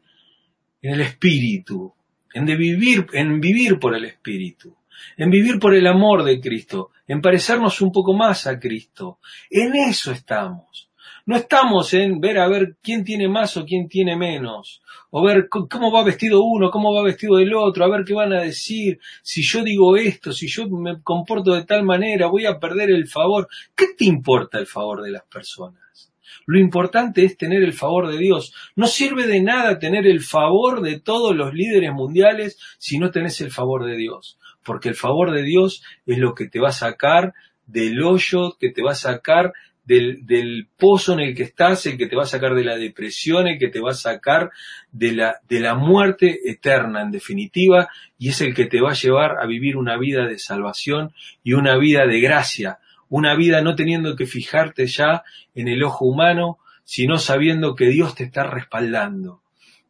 en 0.81 0.93
el 0.95 1.01
espíritu, 1.01 1.93
en, 2.33 2.45
vivir, 2.45 3.07
en 3.13 3.39
vivir 3.39 3.79
por 3.79 3.95
el 3.95 4.05
Espíritu, 4.05 4.75
en 5.17 5.29
vivir 5.29 5.59
por 5.59 5.73
el 5.73 5.87
amor 5.87 6.23
de 6.23 6.39
Cristo, 6.39 6.91
en 7.07 7.21
parecernos 7.21 7.81
un 7.81 7.91
poco 7.91 8.13
más 8.13 8.47
a 8.47 8.59
Cristo. 8.59 9.19
En 9.49 9.75
eso 9.75 10.11
estamos. 10.11 10.87
No 11.25 11.35
estamos 11.35 11.93
en 11.93 12.21
ver 12.21 12.37
a 12.39 12.47
ver 12.47 12.77
quién 12.81 13.03
tiene 13.03 13.27
más 13.27 13.57
o 13.57 13.65
quién 13.65 13.89
tiene 13.89 14.15
menos, 14.15 14.81
o 15.09 15.21
ver 15.21 15.49
cómo 15.49 15.91
va 15.91 16.01
vestido 16.01 16.41
uno, 16.41 16.71
cómo 16.71 16.93
va 16.93 17.03
vestido 17.03 17.37
el 17.37 17.53
otro, 17.53 17.83
a 17.83 17.89
ver 17.89 18.05
qué 18.05 18.13
van 18.13 18.31
a 18.31 18.43
decir, 18.43 18.99
si 19.23 19.43
yo 19.43 19.61
digo 19.61 19.97
esto, 19.97 20.31
si 20.31 20.47
yo 20.47 20.69
me 20.69 21.01
comporto 21.01 21.53
de 21.53 21.65
tal 21.65 21.83
manera, 21.83 22.27
voy 22.27 22.45
a 22.45 22.57
perder 22.57 22.91
el 22.91 23.09
favor. 23.09 23.49
¿Qué 23.75 23.87
te 23.97 24.05
importa 24.05 24.57
el 24.57 24.67
favor 24.67 25.01
de 25.01 25.11
las 25.11 25.23
personas? 25.25 25.86
Lo 26.47 26.57
importante 26.57 27.25
es 27.25 27.37
tener 27.37 27.61
el 27.61 27.73
favor 27.73 28.09
de 28.09 28.17
Dios. 28.17 28.53
No 28.77 28.87
sirve 28.87 29.27
de 29.27 29.41
nada 29.41 29.79
tener 29.79 30.07
el 30.07 30.21
favor 30.21 30.81
de 30.81 30.97
todos 30.97 31.35
los 31.35 31.53
líderes 31.53 31.91
mundiales 31.91 32.57
si 32.79 32.97
no 32.97 33.11
tenés 33.11 33.41
el 33.41 33.51
favor 33.51 33.85
de 33.85 33.97
Dios. 33.97 34.39
Porque 34.63 34.87
el 34.87 34.95
favor 34.95 35.33
de 35.33 35.43
Dios 35.43 35.83
es 36.05 36.17
lo 36.17 36.33
que 36.33 36.47
te 36.47 36.61
va 36.61 36.69
a 36.69 36.71
sacar 36.71 37.33
del 37.65 38.01
hoyo, 38.01 38.55
que 38.57 38.69
te 38.71 38.81
va 38.81 38.91
a 38.91 38.95
sacar 38.95 39.51
del, 39.83 40.25
del, 40.25 40.67
pozo 40.77 41.13
en 41.13 41.19
el 41.19 41.35
que 41.35 41.43
estás, 41.43 41.85
el 41.85 41.97
que 41.97 42.07
te 42.07 42.15
va 42.15 42.23
a 42.23 42.27
sacar 42.27 42.55
de 42.55 42.63
la 42.63 42.77
depresión, 42.77 43.47
el 43.47 43.59
que 43.59 43.67
te 43.67 43.81
va 43.81 43.91
a 43.91 43.93
sacar 43.93 44.51
de 44.91 45.13
la, 45.13 45.41
de 45.49 45.59
la 45.59 45.75
muerte 45.75 46.39
eterna, 46.45 47.01
en 47.01 47.11
definitiva, 47.11 47.89
y 48.17 48.29
es 48.29 48.39
el 48.39 48.53
que 48.53 48.65
te 48.65 48.79
va 48.79 48.91
a 48.91 48.95
llevar 48.95 49.37
a 49.41 49.45
vivir 49.45 49.75
una 49.75 49.97
vida 49.97 50.25
de 50.27 50.39
salvación 50.39 51.13
y 51.43 51.53
una 51.53 51.77
vida 51.77 52.05
de 52.05 52.19
gracia, 52.21 52.79
una 53.09 53.35
vida 53.35 53.61
no 53.61 53.75
teniendo 53.75 54.15
que 54.15 54.25
fijarte 54.25 54.87
ya 54.87 55.23
en 55.55 55.67
el 55.67 55.83
ojo 55.83 56.05
humano, 56.05 56.59
sino 56.83 57.17
sabiendo 57.17 57.75
que 57.75 57.89
Dios 57.89 58.15
te 58.15 58.23
está 58.23 58.43
respaldando, 58.43 59.41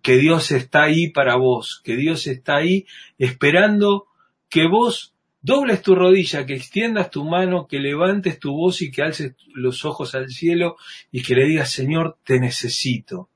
que 0.01 0.17
Dios 0.17 0.51
está 0.51 0.83
ahí 0.83 1.09
para 1.09 1.35
vos, 1.35 1.81
que 1.83 1.95
Dios 1.95 2.27
está 2.27 2.57
ahí 2.57 2.85
esperando 3.17 4.07
que 4.49 4.67
vos 4.67 5.13
dobles 5.41 5.81
tu 5.81 5.95
rodilla, 5.95 6.45
que 6.45 6.55
extiendas 6.55 7.09
tu 7.09 7.23
mano, 7.23 7.67
que 7.67 7.79
levantes 7.79 8.39
tu 8.39 8.53
voz 8.53 8.81
y 8.81 8.91
que 8.91 9.03
alces 9.03 9.35
los 9.53 9.85
ojos 9.85 10.15
al 10.15 10.29
cielo 10.29 10.77
y 11.11 11.21
que 11.23 11.35
le 11.35 11.45
digas, 11.45 11.71
Señor, 11.71 12.17
te 12.23 12.39
necesito. 12.39 13.29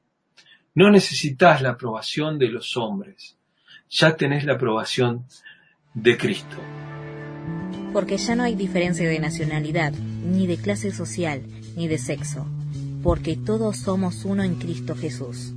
No 0.74 0.90
necesitas 0.90 1.62
la 1.62 1.72
aprobación 1.72 2.40
de 2.40 2.48
los 2.48 2.78
hombres, 2.78 3.38
ya 3.90 4.16
tenés 4.16 4.46
la 4.46 4.54
aprobación 4.54 5.26
de 5.94 6.18
Cristo 6.18 6.58
porque 7.94 8.18
ya 8.18 8.36
no 8.36 8.44
hay 8.44 8.56
diferencia 8.56 9.08
de 9.08 9.20
nacionalidad, 9.20 9.94
ni 9.94 10.48
de 10.48 10.58
clase 10.58 10.92
social, 10.92 11.42
ni 11.76 11.88
de 11.88 11.98
sexo, 11.98 12.46
porque 13.04 13.36
todos 13.36 13.78
somos 13.78 14.26
uno 14.26 14.44
en 14.44 14.56
Cristo 14.56 14.96
Jesús. 14.96 15.54